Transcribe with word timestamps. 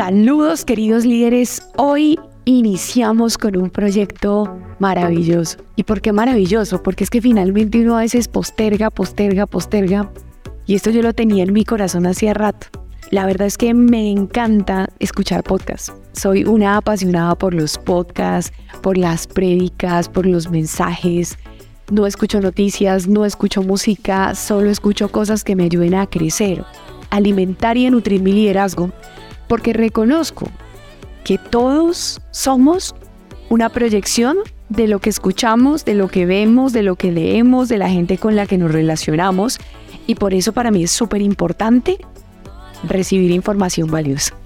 Saludos 0.00 0.64
queridos 0.64 1.04
líderes, 1.04 1.60
hoy 1.76 2.18
iniciamos 2.46 3.36
con 3.36 3.54
un 3.58 3.68
proyecto 3.68 4.58
maravilloso. 4.78 5.58
¿Y 5.76 5.82
por 5.82 6.00
qué 6.00 6.10
maravilloso? 6.10 6.82
Porque 6.82 7.04
es 7.04 7.10
que 7.10 7.20
finalmente 7.20 7.82
uno 7.82 7.98
a 7.98 8.00
veces 8.00 8.26
posterga, 8.26 8.88
posterga, 8.88 9.44
posterga. 9.44 10.10
Y 10.64 10.74
esto 10.74 10.88
yo 10.88 11.02
lo 11.02 11.12
tenía 11.12 11.42
en 11.42 11.52
mi 11.52 11.66
corazón 11.66 12.06
hacía 12.06 12.32
rato. 12.32 12.68
La 13.10 13.26
verdad 13.26 13.46
es 13.46 13.58
que 13.58 13.74
me 13.74 14.10
encanta 14.10 14.88
escuchar 15.00 15.42
podcasts. 15.42 15.92
Soy 16.12 16.44
una 16.44 16.78
apasionada 16.78 17.34
por 17.34 17.52
los 17.52 17.76
podcasts, 17.76 18.56
por 18.80 18.96
las 18.96 19.26
prédicas, 19.26 20.08
por 20.08 20.24
los 20.24 20.50
mensajes. 20.50 21.36
No 21.90 22.06
escucho 22.06 22.40
noticias, 22.40 23.06
no 23.06 23.26
escucho 23.26 23.62
música, 23.62 24.34
solo 24.34 24.70
escucho 24.70 25.10
cosas 25.10 25.44
que 25.44 25.56
me 25.56 25.64
ayuden 25.64 25.94
a 25.94 26.06
crecer, 26.06 26.64
alimentar 27.10 27.76
y 27.76 27.90
nutrir 27.90 28.22
mi 28.22 28.32
liderazgo, 28.32 28.90
porque 29.50 29.72
reconozco 29.72 30.46
que 31.24 31.36
todos 31.36 32.20
somos 32.30 32.94
una 33.48 33.68
proyección 33.68 34.36
de 34.68 34.86
lo 34.86 35.00
que 35.00 35.10
escuchamos, 35.10 35.84
de 35.84 35.94
lo 35.94 36.06
que 36.06 36.24
vemos, 36.24 36.72
de 36.72 36.84
lo 36.84 36.94
que 36.94 37.10
leemos, 37.10 37.68
de 37.68 37.76
la 37.76 37.90
gente 37.90 38.16
con 38.16 38.36
la 38.36 38.46
que 38.46 38.58
nos 38.58 38.70
relacionamos. 38.70 39.58
Y 40.06 40.14
por 40.14 40.34
eso 40.34 40.52
para 40.52 40.70
mí 40.70 40.84
es 40.84 40.92
súper 40.92 41.20
importante 41.20 41.98
recibir 42.84 43.32
información 43.32 43.90
valiosa. 43.90 44.36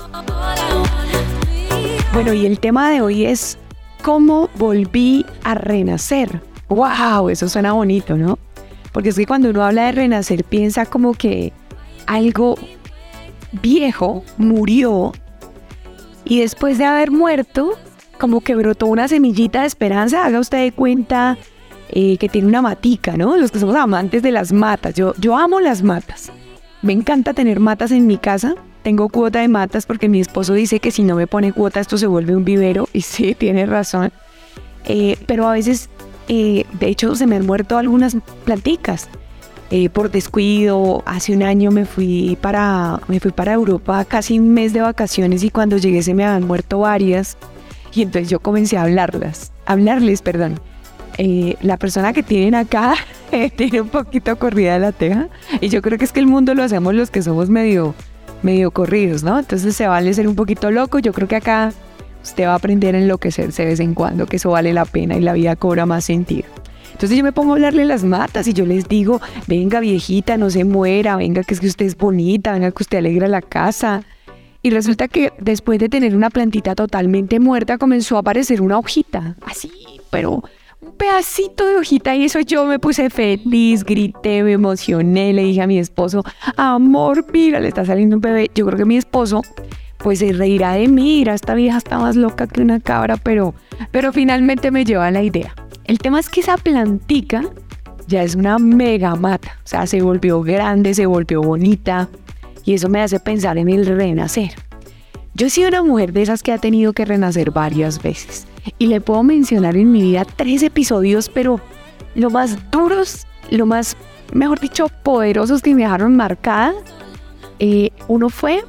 Bueno, 2.15 2.33
y 2.33 2.47
el 2.47 2.59
tema 2.59 2.89
de 2.89 3.03
hoy 3.03 3.27
es 3.27 3.59
cómo 4.03 4.49
volví 4.57 5.27
a 5.43 5.55
renacer. 5.55 6.41
¡Wow! 6.71 7.29
Eso 7.29 7.47
suena 7.51 7.75
bonito, 7.75 8.17
¿no? 8.17 8.39
Porque 8.91 9.11
es 9.11 9.17
que 9.17 9.27
cuando 9.27 9.51
uno 9.51 9.65
habla 9.65 9.85
de 9.85 9.93
renacer 9.93 10.45
piensa 10.45 10.87
como 10.87 11.13
que 11.13 11.53
algo 12.07 12.57
viejo 13.61 14.25
murió 14.37 15.13
y 16.25 16.41
después 16.41 16.79
de 16.79 16.85
haber 16.85 17.11
muerto, 17.11 17.73
como 18.19 18.41
que 18.41 18.55
brotó 18.55 18.87
una 18.87 19.09
semillita 19.09 19.61
de 19.61 19.67
esperanza. 19.67 20.25
Haga 20.25 20.41
usted 20.41 20.59
de 20.59 20.73
cuenta 20.73 21.37
eh, 21.91 22.17
que 22.17 22.29
tiene 22.29 22.49
una 22.49 22.63
matica, 22.63 23.17
¿no? 23.17 23.37
Los 23.37 23.51
que 23.51 23.59
somos 23.59 23.77
amantes 23.77 24.23
de 24.23 24.31
las 24.31 24.53
matas. 24.53 24.95
Yo, 24.95 25.15
yo 25.19 25.37
amo 25.37 25.61
las 25.61 25.83
matas. 25.83 26.33
Me 26.83 26.93
encanta 26.93 27.35
tener 27.35 27.61
matas 27.61 27.91
en 27.91 28.07
mi 28.07 28.17
casa. 28.17 28.55
Tengo 28.83 29.09
cuota 29.09 29.41
de 29.41 29.49
matas 29.49 29.87
porque 29.87 30.09
mi 30.09 30.21
esposo 30.21 30.55
dice 30.55 30.81
que 30.81 30.91
si 30.91 31.03
no 31.03 31.17
me 31.17 31.27
pone 31.27 31.53
cuota 31.53 31.81
esto 31.81 31.99
se 31.99 32.07
vuelve 32.07 32.37
un 32.37 32.45
vivero. 32.45 32.89
Y 32.95 33.03
sí, 33.03 33.35
tiene 33.35 33.67
razón. 33.67 34.13
Eh, 34.87 35.19
pero 35.27 35.47
a 35.47 35.53
veces, 35.53 35.91
eh, 36.29 36.65
de 36.73 36.89
hecho, 36.89 37.15
se 37.17 37.27
me 37.27 37.37
han 37.37 37.47
muerto 37.47 37.77
algunas 37.77 38.17
planticas. 38.45 39.09
Eh, 39.77 39.89
por 39.89 40.09
descuido. 40.09 41.03
Hace 41.05 41.35
un 41.35 41.43
año 41.43 41.73
me 41.73 41.85
fui, 41.85 42.39
para, 42.41 43.01
me 43.09 43.19
fui 43.19 43.33
para 43.33 43.55
Europa 43.55 44.05
casi 44.05 44.39
un 44.39 44.55
mes 44.55 44.73
de 44.73 44.81
vacaciones 44.81 45.43
y 45.43 45.51
cuando 45.51 45.79
llegué 45.79 46.01
se 46.05 46.15
me 46.15 46.25
habían 46.25 46.47
muerto 46.47 46.79
varias. 46.79 47.37
Y 47.93 48.03
entonces 48.03 48.31
yo 48.31 48.39
comencé 48.39 48.77
a 48.77 48.83
hablarlas, 48.83 49.51
hablarles, 49.67 50.23
perdón. 50.23 50.61
Eh, 51.19 51.57
la 51.61 51.77
persona 51.77 52.13
que 52.13 52.23
tienen 52.23 52.55
acá 52.55 52.95
tiene 53.57 53.81
un 53.81 53.89
poquito 53.89 54.37
corrida 54.37 54.79
la 54.79 54.93
teja 54.93 55.27
y 55.61 55.71
yo 55.71 55.83
creo 55.83 55.99
que 55.99 56.05
es 56.05 56.13
que 56.13 56.21
el 56.21 56.29
mundo 56.29 56.55
lo 56.55 56.63
hacemos 56.63 56.95
los 56.95 57.11
que 57.11 57.23
somos 57.23 57.51
medio, 57.51 57.97
medio 58.45 58.71
corridos, 58.71 59.25
¿no? 59.25 59.41
Entonces 59.41 59.75
se 59.75 59.89
vale 59.89 60.15
ser 60.15 60.29
un 60.29 60.37
poquito 60.37 60.71
loco. 60.71 61.01
Yo 61.01 61.13
creo 61.13 61.27
que 61.27 61.35
acá 61.35 61.73
usted 62.23 62.45
va 62.45 62.53
a 62.53 62.57
aprender 62.57 62.95
a 62.95 62.99
enloquecerse 62.99 63.65
de 63.65 63.71
vez 63.71 63.81
en 63.81 63.95
cuando, 63.95 64.27
que 64.27 64.37
eso 64.37 64.51
vale 64.51 64.73
la 64.73 64.85
pena 64.85 65.17
y 65.17 65.21
la 65.21 65.33
vida 65.33 65.57
cobra 65.57 65.85
más 65.85 66.05
sentido. 66.05 66.47
Entonces 66.95 67.19
yo 67.19 67.25
me 67.25 67.33
pongo 67.33 67.53
a 67.53 67.57
hablarle 67.57 67.85
las 67.85 68.05
matas 68.05 68.47
y 68.47 68.53
yo 68.53 68.65
les 68.65 68.89
digo, 68.89 69.21
venga 69.49 69.81
viejita, 69.81 70.37
no 70.37 70.49
se 70.49 70.65
muera, 70.65 71.17
venga 71.17 71.43
que 71.43 71.55
es 71.55 71.61
que 71.61 71.67
usted 71.67 71.87
es 71.87 71.97
bonita, 71.97 72.53
venga 72.53 72.71
que 72.71 72.83
usted 72.85 72.99
alegra 72.99 73.27
la 73.27 73.43
casa. 73.43 74.05
Y 74.63 74.71
resulta 74.71 75.09
que 75.09 75.33
después 75.41 75.81
de 75.81 75.89
tener 75.89 76.15
una 76.15 76.31
plantita 76.31 76.77
totalmente 76.77 77.41
muerta 77.41 77.79
comenzó 77.79 78.17
a 78.17 78.21
aparecer 78.21 78.63
una 78.63 78.79
hojita, 78.79 79.35
así, 79.45 79.71
pero 80.11 80.43
un 80.81 80.93
pedacito 80.93 81.67
de 81.67 81.77
hojita 81.77 82.15
y 82.15 82.25
eso 82.25 82.41
yo 82.41 82.65
me 82.65 82.79
puse 82.79 83.11
feliz, 83.11 83.85
grité, 83.85 84.45
me 84.45 84.53
emocioné, 84.53 85.33
le 85.33 85.43
dije 85.43 85.63
a 85.63 85.67
mi 85.67 85.79
esposo, 85.79 86.23
amor, 86.57 87.27
mira, 87.33 87.59
le 87.59 87.69
está 87.69 87.85
saliendo 87.85 88.17
un 88.17 88.23
bebé. 88.23 88.51
Yo 88.55 88.65
creo 88.67 88.79
que 88.79 88.85
mi 88.85 88.97
esposo 88.97 89.43
pues 89.99 90.21
se 90.21 90.33
reirá 90.33 90.75
de 90.75 90.87
mí, 90.87 91.19
mira, 91.19 91.35
esta 91.35 91.55
vieja 91.55 91.79
está 91.79 91.99
más 91.99 92.15
loca 92.15 92.47
que 92.47 92.61
una 92.61 92.79
cabra, 92.79 93.17
pero, 93.17 93.55
pero 93.91 94.13
finalmente 94.13 94.71
me 94.71 94.85
lleva 94.85 95.09
a 95.09 95.11
la 95.11 95.23
idea. 95.23 95.55
El 95.85 95.99
tema 95.99 96.19
es 96.21 96.31
que 96.31 96.41
esa 96.41 96.57
plantica 96.57 97.43
ya 98.07 98.23
es 98.23 98.35
una 98.35 98.59
mega 98.59 99.15
mata, 99.17 99.59
o 99.65 99.67
sea, 99.67 99.87
se 99.87 100.01
volvió 100.03 100.43
grande, 100.43 100.95
se 100.95 101.07
volvió 101.07 101.43
bonita 101.43 102.09
y 102.65 102.75
eso 102.75 102.89
me 102.89 103.03
hace 103.03 103.21
pensar 103.21 103.59
en 103.59 103.69
el 103.69 103.87
renacer. 103.87 104.53
Yo 105.35 105.47
he 105.47 105.51
sido 105.51 105.69
una 105.69 105.83
mujer 105.83 106.13
de 106.13 106.23
esas 106.23 106.43
que 106.43 106.53
ha 106.53 106.59
tenido 106.59 106.93
que 106.93 107.05
renacer 107.05 107.51
varias 107.51 108.03
veces 108.03 108.47
y 108.79 108.87
le 108.87 109.01
puedo 109.01 109.23
mencionar 109.23 109.77
en 109.77 109.91
mi 109.93 110.03
vida 110.03 110.25
tres 110.25 110.63
episodios, 110.63 111.29
pero 111.29 111.61
lo 112.15 112.31
más 112.31 112.71
duros, 112.71 113.27
lo 113.51 113.67
más, 113.67 113.97
mejor 114.33 114.61
dicho, 114.61 114.89
poderosos 115.03 115.61
que 115.61 115.75
me 115.75 115.83
dejaron 115.83 116.17
marcada, 116.17 116.73
eh, 117.59 117.91
uno 118.09 118.31
fue 118.31 118.65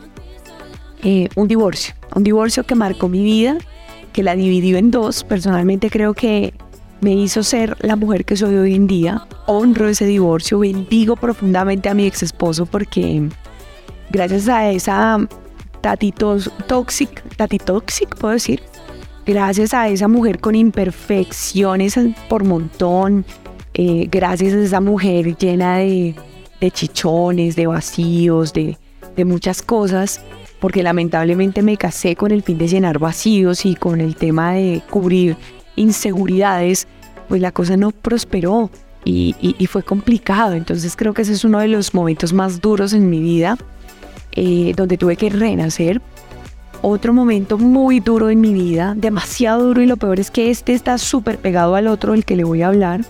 eh, 1.03 1.29
un 1.35 1.47
divorcio, 1.47 1.95
un 2.13 2.23
divorcio 2.23 2.63
que 2.63 2.75
marcó 2.75 3.07
mi 3.07 3.23
vida, 3.23 3.57
que 4.11 4.23
la 4.23 4.35
dividió 4.35 4.77
en 4.77 4.91
dos. 4.91 5.23
Personalmente 5.23 5.89
creo 5.89 6.13
que 6.13 6.53
me 7.01 7.13
hizo 7.13 7.43
ser 7.43 7.77
la 7.81 7.95
mujer 7.95 8.25
que 8.25 8.37
soy 8.37 8.55
hoy 8.55 8.75
en 8.75 8.87
día. 8.87 9.27
Honro 9.47 9.87
ese 9.87 10.05
divorcio, 10.05 10.59
bendigo 10.59 11.15
profundamente 11.15 11.89
a 11.89 11.93
mi 11.93 12.05
ex 12.05 12.23
esposo 12.23 12.65
porque 12.65 13.29
gracias 14.09 14.47
a 14.47 14.71
esa 14.71 15.27
tati 15.81 16.11
toxic, 16.11 17.23
puedo 18.17 18.33
decir, 18.33 18.61
gracias 19.25 19.73
a 19.73 19.87
esa 19.87 20.07
mujer 20.07 20.39
con 20.39 20.55
imperfecciones 20.55 21.99
por 22.27 22.43
montón, 22.43 23.25
eh, 23.73 24.07
gracias 24.09 24.53
a 24.53 24.61
esa 24.61 24.81
mujer 24.81 25.37
llena 25.37 25.77
de, 25.77 26.15
chichones, 26.71 27.55
de 27.55 27.67
vacíos, 27.67 28.51
de 28.51 29.25
muchas 29.25 29.61
cosas, 29.61 30.21
porque 30.59 30.81
lamentablemente 30.81 31.61
me 31.61 31.77
casé 31.77 32.15
con 32.15 32.31
el 32.31 32.41
fin 32.41 32.57
de 32.57 32.67
llenar 32.67 32.97
vacíos 32.97 33.67
y 33.67 33.75
con 33.75 34.01
el 34.01 34.15
tema 34.15 34.53
de 34.53 34.81
cubrir 34.89 35.37
inseguridades, 35.75 36.87
pues 37.27 37.41
la 37.41 37.51
cosa 37.51 37.77
no 37.77 37.91
prosperó 37.91 38.69
y, 39.05 39.67
fue 39.69 39.83
complicado. 39.83 40.53
Entonces 40.53 40.95
creo 40.95 41.13
que 41.13 41.21
ese 41.21 41.33
es 41.33 41.43
uno 41.43 41.59
de 41.59 41.67
los 41.67 41.93
momentos 41.93 42.33
más 42.33 42.61
duros 42.61 42.93
en 42.93 43.09
mi 43.09 43.19
vida, 43.19 43.57
eh, 44.33 44.73
donde 44.75 44.97
tuve 44.97 45.15
que 45.15 45.29
renacer. 45.29 46.01
Otro 46.81 47.13
momento 47.13 47.57
muy 47.57 47.99
duro 47.99 48.29
en 48.29 48.41
mi 48.41 48.53
vida, 48.53 48.93
demasiado 48.95 49.65
duro 49.65 49.81
y 49.81 49.87
lo 49.87 49.97
peor 49.97 50.19
es 50.19 50.29
que 50.29 50.51
este 50.51 50.73
está 50.73 50.97
súper 50.97 51.37
pegado 51.39 51.75
al 51.75 51.87
otro, 51.87 52.13
el 52.13 52.25
que 52.25 52.35
le 52.35 52.43
voy 52.43 52.61
a 52.61 52.67
hablar. 52.67 53.01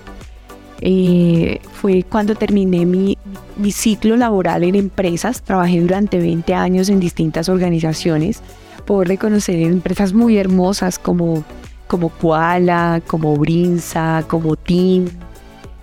Eh, 0.82 1.62
fue 1.74 2.04
cuando 2.04 2.36
terminé 2.36 2.86
mi, 2.86 3.18
mi 3.58 3.72
ciclo 3.72 4.18
laboral 4.18 4.64
en 4.64 4.76
empresas. 4.76 5.42
Trabajé 5.42 5.82
durante 5.82 6.20
20 6.20 6.54
años 6.54 6.90
en 6.90 7.00
distintas 7.00 7.50
organizaciones. 7.50 8.42
Puedo 8.86 9.04
reconocer 9.04 9.56
empresas 9.56 10.14
muy 10.14 10.38
hermosas 10.38 11.00
como 11.00 11.44
como 11.88 12.10
Koala, 12.10 13.02
como 13.08 13.36
Brinza, 13.36 14.24
como 14.28 14.56
Team, 14.56 15.06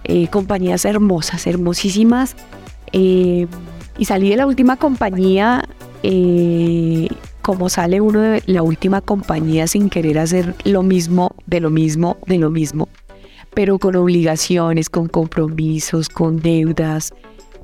eh, 0.04 0.28
compañías 0.28 0.84
hermosas, 0.84 1.46
hermosísimas. 1.46 2.36
Eh, 2.92 3.46
y 3.98 4.04
salí 4.04 4.30
de 4.30 4.36
la 4.36 4.46
última 4.46 4.76
compañía, 4.76 5.64
eh, 6.02 7.08
como 7.42 7.68
sale 7.68 8.00
uno 8.00 8.20
de 8.20 8.42
la 8.46 8.62
última 8.62 9.00
compañía 9.00 9.66
sin 9.66 9.90
querer 9.90 10.18
hacer 10.18 10.54
lo 10.64 10.82
mismo, 10.82 11.34
de 11.46 11.60
lo 11.60 11.70
mismo, 11.70 12.16
de 12.26 12.38
lo 12.38 12.50
mismo, 12.50 12.88
pero 13.54 13.78
con 13.78 13.96
obligaciones, 13.96 14.88
con 14.88 15.08
compromisos, 15.08 16.08
con 16.08 16.40
deudas. 16.40 17.12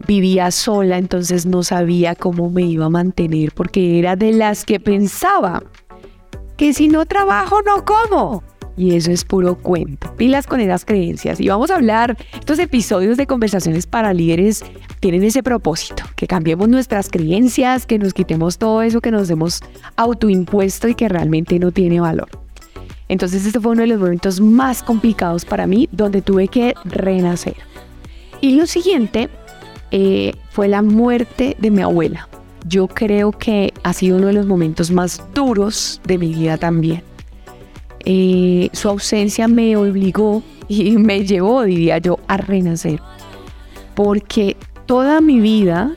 Vivía 0.07 0.53
sola, 0.53 0.97
entonces 0.97 1.45
no 1.45 1.65
sabía 1.65 2.15
cómo 2.15 2.51
me 2.51 2.63
iba 2.63 2.87
a 2.87 2.91
mantener 2.91 3.51
porque 3.53 3.99
era 3.99 4.15
de 4.15 4.33
las 4.33 4.65
que 4.65 4.79
pensaba 4.79 5.65
que 6.59 6.75
si 6.75 6.89
no 6.89 7.07
trabajo 7.07 7.63
no 7.63 7.85
como. 7.87 8.43
Y 8.77 8.95
eso 8.95 9.11
es 9.11 9.25
puro 9.25 9.57
cuento. 9.57 10.15
Pilas 10.17 10.47
con 10.47 10.61
esas 10.61 10.85
creencias. 10.85 11.41
Y 11.41 11.49
vamos 11.49 11.71
a 11.71 11.77
hablar, 11.77 12.17
estos 12.35 12.59
episodios 12.59 13.17
de 13.17 13.27
conversaciones 13.27 13.87
para 13.87 14.13
líderes 14.13 14.65
tienen 15.01 15.25
ese 15.25 15.43
propósito, 15.43 16.05
que 16.17 16.27
cambiemos 16.27 16.69
nuestras 16.69 17.11
creencias, 17.11 17.87
que 17.87 17.99
nos 17.99 18.13
quitemos 18.13 18.59
todo 18.59 18.83
eso 18.83 19.01
que 19.01 19.11
nos 19.11 19.31
hemos 19.31 19.61
autoimpuesto 19.97 20.89
y 20.89 20.95
que 20.95 21.09
realmente 21.09 21.59
no 21.59 21.73
tiene 21.73 22.01
valor. 22.01 22.29
Entonces 23.09 23.47
este 23.47 23.61
fue 23.61 23.73
uno 23.73 23.83
de 23.83 23.89
los 23.89 24.01
momentos 24.01 24.41
más 24.41 24.83
complicados 24.83 25.45
para 25.45 25.67
mí, 25.67 25.89
donde 25.93 26.23
tuve 26.23 26.49
que 26.49 26.75
renacer. 26.85 27.57
Y 28.41 28.57
lo 28.57 28.67
siguiente 28.67 29.29
eh, 29.93 30.35
fue 30.51 30.69
la 30.69 30.83
muerte 30.83 31.57
de 31.59 31.71
mi 31.71 31.83
abuela 31.83 32.29
yo 32.69 32.89
creo 32.89 33.33
que 33.33 33.73
ha 33.83 33.93
sido 33.93 34.19
uno 34.19 34.29
de 34.29 34.35
los 34.35 34.47
momentos 34.47 34.91
más 34.91 35.23
duros 35.35 36.01
de 36.05 36.19
mi 36.19 36.35
vida 36.35 36.59
también. 36.59 37.03
Eh, 38.05 38.71
su 38.73 38.89
ausencia 38.89 39.49
me 39.49 39.77
obligó 39.77 40.43
y 40.69 40.97
me 40.97 41.25
llevó, 41.25 41.63
diría 41.63 41.99
yo, 41.99 42.19
a 42.29 42.37
renacer. 42.37 43.01
Porque 43.95 44.57
toda 44.87 45.21
mi 45.21 45.41
vida 45.41 45.97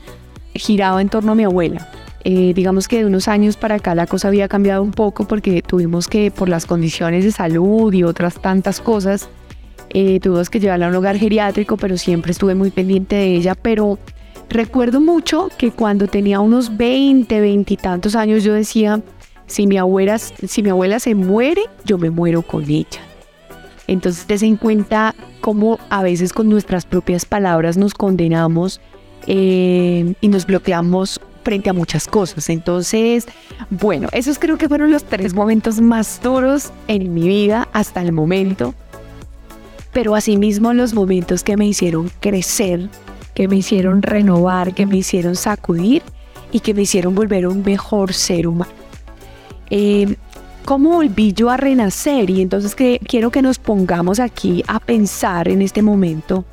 giraba 0.54 1.02
en 1.02 1.10
torno 1.10 1.34
a 1.34 1.36
mi 1.36 1.44
abuela. 1.44 1.90
Eh, 2.24 2.54
digamos 2.54 2.88
que 2.88 3.00
de 3.00 3.06
unos 3.06 3.28
años 3.28 3.58
para 3.58 3.76
acá 3.76 3.96
la 3.96 4.06
cosa 4.06 4.28
había 4.28 4.48
cambiado 4.48 4.84
un 4.84 4.92
poco 4.92 5.26
porque 5.26 5.64
tuvimos 5.64 6.08
que, 6.08 6.30
por 6.30 6.50
las 6.50 6.68
condiciones 6.68 7.24
de 7.24 7.32
salud 7.32 7.92
y 7.94 8.04
otras 8.04 8.40
tantas 8.40 8.80
cosas, 8.80 9.28
eh, 9.90 10.20
tuvimos 10.20 10.50
que 10.50 10.60
llevarla 10.60 10.86
a 10.86 10.90
un 10.90 10.96
hogar 10.96 11.18
geriátrico, 11.18 11.78
pero 11.78 11.98
siempre 11.98 12.32
estuve 12.32 12.54
muy 12.56 12.70
pendiente 12.70 13.16
de 13.16 13.36
ella. 13.36 13.56
Pero 13.56 13.98
recuerdo 14.52 15.02
mucho 15.02 15.50
que 15.58 15.72
cuando 15.72 16.08
tenía 16.08 16.40
unos 16.40 16.78
20, 16.78 17.42
20 17.42 17.74
y 17.74 17.78
tantos 17.78 18.16
años, 18.16 18.44
yo 18.44 18.54
decía, 18.54 19.02
si 19.48 19.68
mi 19.68 19.78
abuela, 19.78 20.20
se 20.20 21.16
muere, 21.16 21.64
yo 21.86 21.98
me 21.98 22.10
muero 22.10 22.42
con 22.42 22.64
ella. 22.64 23.02
Entonces, 23.88 24.28
des 24.28 24.44
en 24.44 24.58
cuenta 24.58 25.16
cómo 25.42 25.80
a 25.90 26.04
veces 26.04 26.32
con 26.34 26.48
nuestras 26.48 26.86
propias 26.86 27.26
palabras 27.26 27.78
nos 27.78 27.94
condenamos 27.94 28.80
eh, 29.28 30.14
y 30.22 30.28
nos 30.28 30.46
bloqueamos 30.46 31.20
frente 31.44 31.70
a 31.70 31.74
muchas 31.74 32.08
cosas. 32.08 32.50
Entonces, 32.50 33.28
bueno, 33.70 34.08
esos 34.12 34.40
creo 34.40 34.58
que 34.58 34.70
fueron 34.70 34.92
los 34.92 35.04
tres 35.04 35.34
momentos 35.34 35.82
más 35.82 36.22
duros 36.22 36.72
en 36.88 37.14
mi 37.14 37.28
vida 37.28 37.68
hasta 37.74 38.02
el 38.02 38.12
momento. 38.12 38.74
Pero 39.92 40.16
asimismo 40.16 40.74
los 40.74 40.94
momentos 40.94 41.44
que 41.44 41.58
me 41.58 41.66
hicieron 41.66 42.10
crecer, 42.22 42.90
que 43.34 43.48
me 43.48 43.58
hicieron 43.58 44.02
renovar, 44.02 44.74
que 44.74 44.86
me 44.86 44.98
hicieron 44.98 45.36
sacudir 45.36 46.02
y 46.52 46.60
que 46.60 46.74
me 46.74 46.84
hicieron 46.84 47.16
volver 47.16 47.48
un 47.48 47.64
mejor 47.64 48.14
ser 48.14 48.48
humano. 48.48 48.72
Eh, 49.70 50.16
¿Cómo 50.66 50.92
volví 50.92 51.34
yo 51.34 51.50
a 51.50 51.58
renacer? 51.58 52.30
Y 52.30 52.42
entonces 52.42 52.76
que, 52.76 53.00
quiero 53.08 53.32
que 53.32 53.42
nos 53.42 53.58
pongamos 53.58 54.20
aquí 54.20 54.64
a 54.68 54.80
pensar 54.80 55.48
en 55.48 55.62
este 55.62 55.82
momento 55.82 56.46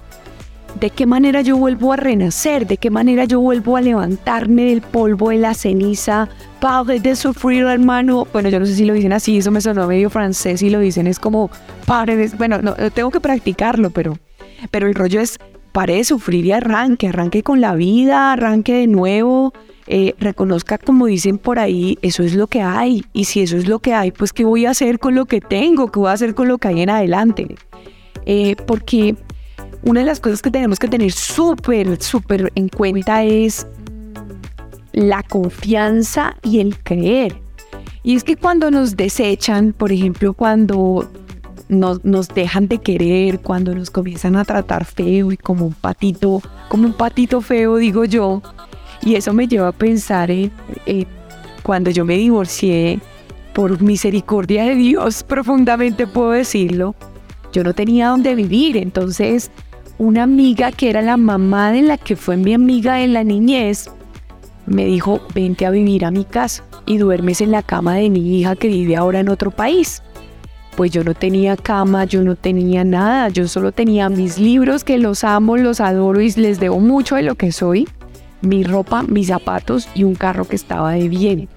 de 0.80 0.90
qué 0.90 1.06
manera 1.06 1.40
yo 1.40 1.56
vuelvo 1.56 1.92
a 1.92 1.96
renacer, 1.96 2.66
de 2.66 2.76
qué 2.76 2.90
manera 2.90 3.24
yo 3.24 3.40
vuelvo 3.40 3.76
a 3.76 3.80
levantarme 3.80 4.64
del 4.64 4.80
polvo 4.80 5.30
de 5.30 5.38
la 5.38 5.54
ceniza, 5.54 6.28
padre 6.60 7.00
de 7.00 7.16
sufrir, 7.16 7.64
hermano. 7.64 8.26
Bueno, 8.32 8.48
yo 8.48 8.60
no 8.60 8.66
sé 8.66 8.74
si 8.74 8.84
lo 8.84 8.94
dicen 8.94 9.12
así, 9.12 9.38
eso 9.38 9.50
me 9.50 9.60
sonó 9.60 9.86
medio 9.86 10.10
francés 10.10 10.62
y 10.62 10.70
lo 10.70 10.78
dicen 10.78 11.06
es 11.06 11.18
como 11.18 11.50
padre 11.86 12.16
de, 12.16 12.28
bueno, 12.36 12.62
no, 12.62 12.74
tengo 12.92 13.10
que 13.10 13.20
practicarlo, 13.20 13.90
pero, 13.90 14.18
pero 14.70 14.86
el 14.86 14.94
rollo 14.94 15.20
es 15.20 15.38
pare 15.78 15.94
de 15.94 16.02
sufrir 16.02 16.44
y 16.44 16.50
arranque, 16.50 17.06
arranque 17.06 17.44
con 17.44 17.60
la 17.60 17.76
vida, 17.76 18.32
arranque 18.32 18.74
de 18.74 18.88
nuevo, 18.88 19.52
eh, 19.86 20.16
reconozca 20.18 20.76
como 20.76 21.06
dicen 21.06 21.38
por 21.38 21.60
ahí, 21.60 22.00
eso 22.02 22.24
es 22.24 22.34
lo 22.34 22.48
que 22.48 22.62
hay. 22.62 23.04
Y 23.12 23.26
si 23.26 23.42
eso 23.42 23.56
es 23.56 23.68
lo 23.68 23.78
que 23.78 23.94
hay, 23.94 24.10
pues 24.10 24.32
¿qué 24.32 24.44
voy 24.44 24.66
a 24.66 24.70
hacer 24.70 24.98
con 24.98 25.14
lo 25.14 25.26
que 25.26 25.40
tengo? 25.40 25.92
¿Qué 25.92 26.00
voy 26.00 26.08
a 26.08 26.14
hacer 26.14 26.34
con 26.34 26.48
lo 26.48 26.58
que 26.58 26.66
hay 26.66 26.80
en 26.80 26.90
adelante? 26.90 27.54
Eh, 28.26 28.56
porque 28.66 29.14
una 29.84 30.00
de 30.00 30.06
las 30.06 30.18
cosas 30.18 30.42
que 30.42 30.50
tenemos 30.50 30.80
que 30.80 30.88
tener 30.88 31.12
súper, 31.12 32.02
súper 32.02 32.50
en 32.56 32.68
cuenta 32.70 33.22
es 33.22 33.64
la 34.92 35.22
confianza 35.22 36.34
y 36.42 36.58
el 36.58 36.76
creer. 36.76 37.40
Y 38.02 38.16
es 38.16 38.24
que 38.24 38.34
cuando 38.34 38.72
nos 38.72 38.96
desechan, 38.96 39.72
por 39.72 39.92
ejemplo, 39.92 40.34
cuando 40.34 41.08
nos, 41.68 42.04
nos, 42.04 42.28
dejan 42.28 42.68
de 42.68 42.78
querer, 42.78 43.40
cuando 43.40 43.74
nos 43.74 43.90
comienzan 43.90 44.36
a 44.36 44.44
tratar 44.44 44.84
feo 44.84 45.32
y 45.32 45.36
como 45.36 45.66
un 45.66 45.74
patito, 45.74 46.42
como 46.68 46.86
un 46.86 46.94
patito 46.94 47.40
feo, 47.40 47.76
digo 47.76 48.04
yo, 48.04 48.42
y 49.02 49.14
eso 49.14 49.32
me 49.32 49.46
lleva 49.46 49.68
a 49.68 49.72
pensar 49.72 50.30
en, 50.30 50.50
cuando 51.62 51.90
yo 51.90 52.04
me 52.04 52.16
divorcié, 52.16 53.00
por 53.52 53.80
misericordia 53.82 54.64
de 54.64 54.74
Dios, 54.74 55.22
profundamente 55.28 56.06
puedo 56.06 56.30
decirlo, 56.30 56.94
yo 57.52 57.64
no 57.64 57.74
tenía 57.74 58.08
dónde 58.08 58.34
vivir. 58.34 58.76
Entonces, 58.76 59.50
una 59.98 60.22
amiga 60.22 60.70
que 60.72 60.90
era 60.90 61.02
la 61.02 61.16
mamá 61.16 61.72
de 61.72 61.82
la 61.82 61.98
que 61.98 62.16
fue 62.16 62.36
mi 62.36 62.54
amiga 62.54 63.02
en 63.02 63.12
la 63.12 63.24
niñez, 63.24 63.90
me 64.66 64.84
dijo, 64.84 65.20
vente 65.34 65.66
a 65.66 65.70
vivir 65.70 66.04
a 66.04 66.10
mi 66.10 66.24
casa 66.24 66.62
y 66.86 66.98
duermes 66.98 67.40
en 67.40 67.50
la 67.50 67.62
cama 67.62 67.94
de 67.94 68.10
mi 68.10 68.38
hija 68.38 68.54
que 68.54 68.68
vive 68.68 68.96
ahora 68.96 69.20
en 69.20 69.28
otro 69.28 69.50
país. 69.50 70.02
Pues 70.78 70.92
yo 70.92 71.02
no 71.02 71.12
tenía 71.12 71.56
cama, 71.56 72.04
yo 72.04 72.22
no 72.22 72.36
tenía 72.36 72.84
nada, 72.84 73.30
yo 73.30 73.48
solo 73.48 73.72
tenía 73.72 74.08
mis 74.08 74.38
libros 74.38 74.84
que 74.84 74.96
los 74.96 75.24
amo, 75.24 75.56
los 75.56 75.80
adoro 75.80 76.20
y 76.20 76.30
les 76.34 76.60
debo 76.60 76.78
mucho 76.78 77.16
de 77.16 77.22
lo 77.22 77.34
que 77.34 77.50
soy 77.50 77.88
mi 78.42 78.62
ropa, 78.62 79.02
mis 79.02 79.26
zapatos 79.26 79.88
y 79.96 80.04
un 80.04 80.14
carro 80.14 80.46
que 80.46 80.54
estaba 80.54 80.92
de 80.92 81.08
bien. 81.08 81.48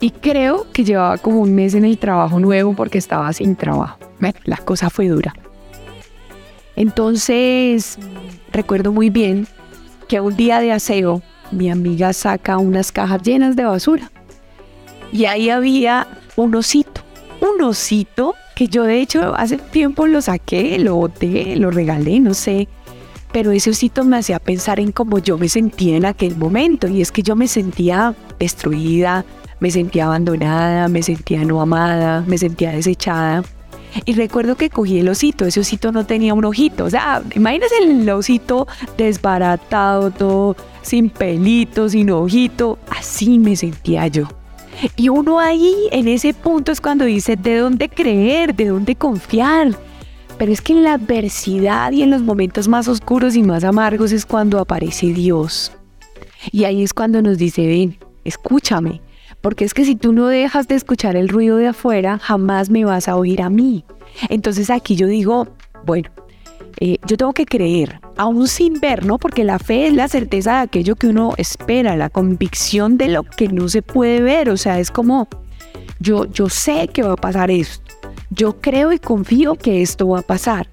Y 0.00 0.12
creo 0.12 0.64
que 0.72 0.82
llevaba 0.82 1.18
como 1.18 1.42
un 1.42 1.54
mes 1.54 1.74
en 1.74 1.84
el 1.84 1.98
trabajo 1.98 2.40
nuevo 2.40 2.72
porque 2.72 2.96
estaba 2.96 3.30
sin 3.34 3.54
trabajo. 3.54 3.98
La 4.44 4.56
cosa 4.56 4.88
fue 4.88 5.08
dura. 5.08 5.34
Entonces, 6.74 7.98
recuerdo 8.50 8.92
muy 8.92 9.10
bien 9.10 9.46
que 10.08 10.20
un 10.20 10.36
día 10.36 10.60
de 10.60 10.72
aseo, 10.72 11.20
mi 11.50 11.70
amiga 11.70 12.14
saca 12.14 12.56
unas 12.56 12.92
cajas 12.92 13.20
llenas 13.20 13.56
de 13.56 13.66
basura. 13.66 14.10
Y 15.12 15.26
ahí 15.26 15.50
había 15.50 16.08
un 16.34 16.54
osito, 16.54 17.02
un 17.42 17.60
osito 17.62 18.34
que 18.54 18.68
yo 18.68 18.84
de 18.84 19.00
hecho 19.00 19.34
hace 19.36 19.56
tiempo 19.58 20.06
lo 20.06 20.20
saqué, 20.20 20.78
lo 20.78 20.96
boté, 20.96 21.56
lo 21.56 21.70
regalé, 21.70 22.20
no 22.20 22.34
sé 22.34 22.68
pero 23.34 23.50
ese 23.50 23.70
osito 23.70 24.04
me 24.04 24.16
hacía 24.16 24.38
pensar 24.38 24.78
en 24.78 24.92
cómo 24.92 25.18
yo 25.18 25.36
me 25.38 25.48
sentía 25.48 25.96
en 25.96 26.04
aquel 26.04 26.36
momento 26.36 26.86
y 26.86 27.02
es 27.02 27.10
que 27.10 27.24
yo 27.24 27.34
me 27.34 27.48
sentía 27.48 28.14
destruida, 28.38 29.24
me 29.58 29.72
sentía 29.72 30.06
abandonada, 30.06 30.86
me 30.86 31.02
sentía 31.02 31.44
no 31.44 31.60
amada, 31.60 32.22
me 32.28 32.38
sentía 32.38 32.70
desechada. 32.70 33.42
Y 34.04 34.12
recuerdo 34.12 34.54
que 34.54 34.70
cogí 34.70 35.00
el 35.00 35.08
osito, 35.08 35.46
ese 35.46 35.58
osito 35.58 35.90
no 35.90 36.06
tenía 36.06 36.32
un 36.32 36.44
ojito, 36.44 36.84
o 36.84 36.90
sea, 36.90 37.24
imagínense 37.34 37.74
el 37.82 38.08
osito 38.08 38.68
desbaratado, 38.96 40.12
todo 40.12 40.54
sin 40.82 41.10
pelito, 41.10 41.88
sin 41.88 42.10
ojito, 42.10 42.78
así 42.88 43.40
me 43.40 43.56
sentía 43.56 44.06
yo. 44.06 44.28
Y 44.96 45.08
uno 45.08 45.40
ahí, 45.40 45.74
en 45.90 46.08
ese 46.08 46.34
punto 46.34 46.72
es 46.72 46.80
cuando 46.80 47.04
dice, 47.04 47.36
¿de 47.36 47.58
dónde 47.58 47.88
creer? 47.88 48.54
¿De 48.54 48.66
dónde 48.66 48.94
confiar? 48.94 49.76
Pero 50.38 50.52
es 50.52 50.60
que 50.60 50.72
en 50.72 50.82
la 50.82 50.94
adversidad 50.94 51.92
y 51.92 52.02
en 52.02 52.10
los 52.10 52.22
momentos 52.22 52.68
más 52.68 52.88
oscuros 52.88 53.36
y 53.36 53.42
más 53.42 53.64
amargos 53.64 54.12
es 54.12 54.26
cuando 54.26 54.58
aparece 54.58 55.06
Dios. 55.06 55.72
Y 56.50 56.64
ahí 56.64 56.82
es 56.82 56.92
cuando 56.92 57.22
nos 57.22 57.38
dice, 57.38 57.66
ven, 57.66 57.98
escúchame, 58.24 59.00
porque 59.40 59.64
es 59.64 59.74
que 59.74 59.84
si 59.84 59.94
tú 59.94 60.12
no 60.12 60.26
dejas 60.26 60.68
de 60.68 60.74
escuchar 60.74 61.16
el 61.16 61.28
ruido 61.28 61.56
de 61.56 61.68
afuera, 61.68 62.18
jamás 62.18 62.70
me 62.70 62.84
vas 62.84 63.08
a 63.08 63.16
oír 63.16 63.42
a 63.42 63.50
mí. 63.50 63.84
Entonces 64.28 64.70
aquí 64.70 64.96
yo 64.96 65.06
digo, 65.06 65.48
bueno, 65.84 66.10
eh, 66.80 66.98
yo 67.06 67.16
tengo 67.16 67.32
que 67.32 67.46
creer, 67.46 68.00
aún 68.16 68.48
sin 68.48 68.80
ver, 68.80 69.04
¿no? 69.04 69.18
Porque 69.18 69.44
la 69.44 69.58
fe 69.58 69.86
es 69.86 69.94
la 69.94 70.08
certeza 70.08 70.54
de 70.54 70.58
aquello 70.58 70.96
que 70.96 71.08
uno 71.08 71.34
espera, 71.36 71.96
la 71.96 72.10
convicción 72.10 72.96
de 72.98 73.08
lo 73.08 73.22
que 73.22 73.48
no 73.48 73.68
se 73.68 73.82
puede 73.82 74.20
ver, 74.20 74.50
o 74.50 74.56
sea, 74.56 74.78
es 74.78 74.90
como, 74.90 75.28
yo, 76.00 76.26
yo 76.26 76.48
sé 76.48 76.88
que 76.88 77.02
va 77.02 77.12
a 77.12 77.16
pasar 77.16 77.50
esto 77.50 77.84
yo 78.34 78.60
creo 78.60 78.92
y 78.92 78.98
confío 78.98 79.54
que 79.54 79.82
esto 79.82 80.08
va 80.08 80.20
a 80.20 80.22
pasar. 80.22 80.68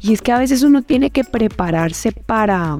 Y 0.00 0.12
es 0.12 0.22
que 0.22 0.32
a 0.32 0.38
veces 0.38 0.62
uno 0.62 0.82
tiene 0.82 1.10
que 1.10 1.24
prepararse 1.24 2.12
para, 2.12 2.78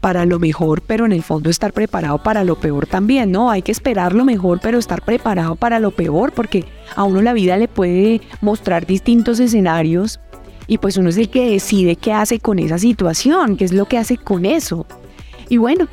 para 0.00 0.24
lo 0.24 0.38
mejor, 0.38 0.82
pero 0.82 1.04
en 1.04 1.12
el 1.12 1.22
fondo 1.22 1.50
estar 1.50 1.72
preparado 1.72 2.22
para 2.22 2.44
lo 2.44 2.56
peor 2.56 2.86
también, 2.86 3.32
¿no? 3.32 3.50
Hay 3.50 3.62
que 3.62 3.72
esperar 3.72 4.14
lo 4.14 4.24
mejor, 4.24 4.60
pero 4.62 4.78
estar 4.78 5.02
preparado 5.02 5.56
para 5.56 5.80
lo 5.80 5.90
peor, 5.90 6.32
porque 6.32 6.64
a 6.94 7.04
uno 7.04 7.22
la 7.22 7.32
vida 7.32 7.56
le 7.56 7.66
puede 7.66 8.20
mostrar 8.40 8.86
distintos 8.86 9.40
escenarios 9.40 10.20
y 10.66 10.78
pues 10.78 10.96
uno 10.96 11.10
es 11.10 11.16
el 11.16 11.28
que 11.28 11.50
decide 11.50 11.96
qué 11.96 12.12
hace 12.12 12.38
con 12.38 12.58
esa 12.58 12.78
situación, 12.78 13.56
qué 13.56 13.64
es 13.64 13.72
lo 13.72 13.86
que 13.86 13.98
hace 13.98 14.16
con 14.16 14.46
eso. 14.46 14.86
Y 15.48 15.58
bueno, 15.58 15.88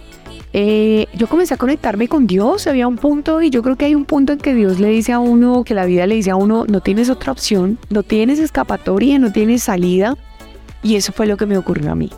eh, 0.53 1.07
yo 1.13 1.27
comencé 1.27 1.53
a 1.53 1.57
conectarme 1.57 2.07
con 2.07 2.27
Dios, 2.27 2.67
había 2.67 2.87
un 2.87 2.97
punto 2.97 3.41
y 3.41 3.49
yo 3.49 3.63
creo 3.63 3.75
que 3.75 3.85
hay 3.85 3.95
un 3.95 4.05
punto 4.05 4.33
en 4.33 4.39
que 4.39 4.53
Dios 4.53 4.79
le 4.79 4.89
dice 4.89 5.13
a 5.13 5.19
uno, 5.19 5.63
que 5.63 5.73
la 5.73 5.85
vida 5.85 6.05
le 6.07 6.15
dice 6.15 6.31
a 6.31 6.35
uno, 6.35 6.65
no 6.67 6.81
tienes 6.81 7.09
otra 7.09 7.31
opción, 7.31 7.77
no 7.89 8.03
tienes 8.03 8.39
escapatoria, 8.39 9.19
no 9.19 9.31
tienes 9.31 9.63
salida. 9.63 10.17
Y 10.83 10.95
eso 10.95 11.11
fue 11.13 11.27
lo 11.27 11.37
que 11.37 11.45
me 11.45 11.57
ocurrió 11.57 11.91
a 11.91 11.95
mí. 11.95 12.09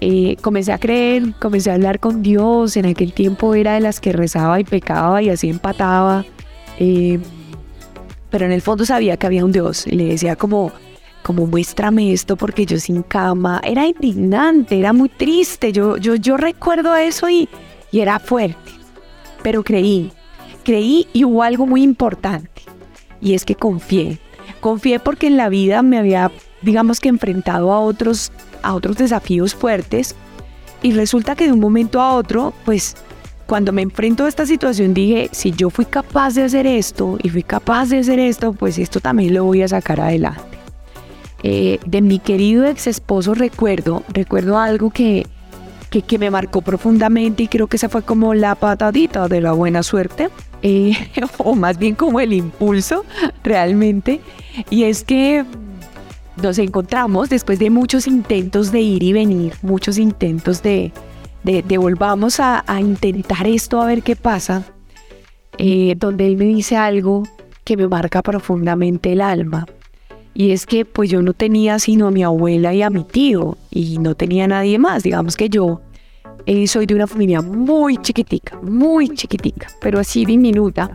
Eh, 0.00 0.36
comencé 0.42 0.72
a 0.72 0.78
creer, 0.78 1.34
comencé 1.38 1.70
a 1.70 1.74
hablar 1.74 2.00
con 2.00 2.22
Dios, 2.22 2.76
en 2.76 2.86
aquel 2.86 3.12
tiempo 3.12 3.54
era 3.54 3.74
de 3.74 3.80
las 3.80 4.00
que 4.00 4.12
rezaba 4.12 4.58
y 4.60 4.64
pecaba 4.64 5.22
y 5.22 5.30
así 5.30 5.48
empataba. 5.48 6.24
Eh, 6.78 7.20
pero 8.30 8.46
en 8.46 8.52
el 8.52 8.62
fondo 8.62 8.84
sabía 8.84 9.16
que 9.16 9.26
había 9.26 9.44
un 9.44 9.52
Dios 9.52 9.86
y 9.86 9.92
le 9.92 10.06
decía 10.06 10.34
como, 10.34 10.72
como 11.24 11.46
muéstrame 11.46 12.12
esto 12.12 12.36
porque 12.36 12.66
yo 12.66 12.78
sin 12.78 13.02
cama, 13.02 13.60
era 13.64 13.86
indignante, 13.86 14.78
era 14.78 14.92
muy 14.92 15.08
triste, 15.08 15.72
yo, 15.72 15.96
yo, 15.96 16.16
yo 16.16 16.36
recuerdo 16.36 16.94
eso 16.94 17.30
y, 17.30 17.48
y 17.90 18.00
era 18.00 18.18
fuerte, 18.18 18.70
pero 19.42 19.64
creí, 19.64 20.12
creí 20.64 21.08
y 21.14 21.24
hubo 21.24 21.42
algo 21.42 21.66
muy 21.66 21.82
importante 21.82 22.62
y 23.22 23.32
es 23.32 23.46
que 23.46 23.54
confié, 23.54 24.20
confié 24.60 25.00
porque 25.00 25.26
en 25.26 25.38
la 25.38 25.48
vida 25.48 25.80
me 25.82 25.96
había, 25.96 26.30
digamos 26.60 27.00
que 27.00 27.08
enfrentado 27.08 27.72
a 27.72 27.80
otros, 27.80 28.30
a 28.62 28.74
otros 28.74 28.98
desafíos 28.98 29.54
fuertes 29.54 30.14
y 30.82 30.92
resulta 30.92 31.36
que 31.36 31.46
de 31.46 31.52
un 31.52 31.60
momento 31.60 32.02
a 32.02 32.12
otro, 32.12 32.52
pues 32.66 32.96
cuando 33.46 33.72
me 33.72 33.80
enfrento 33.80 34.26
a 34.26 34.28
esta 34.28 34.44
situación 34.44 34.92
dije, 34.92 35.30
si 35.32 35.52
yo 35.52 35.70
fui 35.70 35.86
capaz 35.86 36.34
de 36.34 36.42
hacer 36.42 36.66
esto 36.66 37.16
y 37.22 37.30
fui 37.30 37.42
capaz 37.42 37.88
de 37.88 38.00
hacer 38.00 38.18
esto, 38.18 38.52
pues 38.52 38.78
esto 38.78 39.00
también 39.00 39.32
lo 39.32 39.44
voy 39.44 39.62
a 39.62 39.68
sacar 39.68 40.02
adelante. 40.02 40.53
Eh, 41.46 41.78
de 41.84 42.00
mi 42.00 42.20
querido 42.20 42.64
ex 42.64 42.86
esposo 42.86 43.34
recuerdo, 43.34 44.02
recuerdo 44.08 44.56
algo 44.56 44.88
que, 44.88 45.26
que, 45.90 46.18
me 46.18 46.30
marcó 46.30 46.62
profundamente 46.62 47.42
y 47.42 47.48
creo 47.48 47.66
que 47.66 47.76
esa 47.76 47.90
fue 47.90 48.00
como 48.00 48.32
la 48.32 48.54
patadita 48.54 49.28
de 49.28 49.42
la 49.42 49.52
buena 49.52 49.82
suerte, 49.82 50.30
eh, 50.62 50.96
o 51.36 51.54
más 51.54 51.76
bien 51.76 51.96
como 51.96 52.18
el 52.18 52.32
impulso 52.32 53.04
realmente. 53.42 54.22
Y 54.70 54.84
es 54.84 55.04
que 55.04 55.44
nos 56.42 56.58
encontramos 56.58 57.28
después 57.28 57.58
de 57.58 57.68
muchos 57.68 58.06
intentos 58.06 58.72
de 58.72 58.80
ir 58.80 59.02
y 59.02 59.12
venir, 59.12 59.52
muchos 59.60 59.98
intentos 59.98 60.62
de, 60.62 60.92
de, 61.42 61.76
volvamos 61.76 62.40
a, 62.40 62.64
intentar 62.80 63.46
esto 63.46 63.82
a 63.82 63.84
ver 63.84 64.02
qué 64.02 64.16
pasa, 64.16 64.62
eh, 65.58 65.94
donde 65.98 66.26
él 66.26 66.38
me 66.38 66.46
dice 66.46 66.78
algo 66.78 67.24
que 67.64 67.76
me 67.76 67.86
marca 67.86 68.22
profundamente 68.22 69.12
el 69.12 69.20
alma. 69.20 69.66
Y 70.34 70.50
es 70.50 70.66
que 70.66 70.84
pues 70.84 71.08
yo 71.10 71.22
no 71.22 71.32
tenía 71.32 71.78
sino 71.78 72.08
a 72.08 72.10
mi 72.10 72.24
abuela 72.24 72.74
y 72.74 72.82
a 72.82 72.90
mi 72.90 73.04
tío 73.04 73.56
y 73.70 73.98
no 73.98 74.16
tenía 74.16 74.48
nadie 74.48 74.78
más. 74.78 75.04
Digamos 75.04 75.36
que 75.36 75.48
yo 75.48 75.80
eh, 76.46 76.66
soy 76.66 76.86
de 76.86 76.94
una 76.94 77.06
familia 77.06 77.40
muy 77.40 77.96
chiquitica, 77.98 78.58
muy 78.60 79.08
chiquitica, 79.10 79.68
pero 79.80 80.00
así 80.00 80.24
diminuta. 80.24 80.90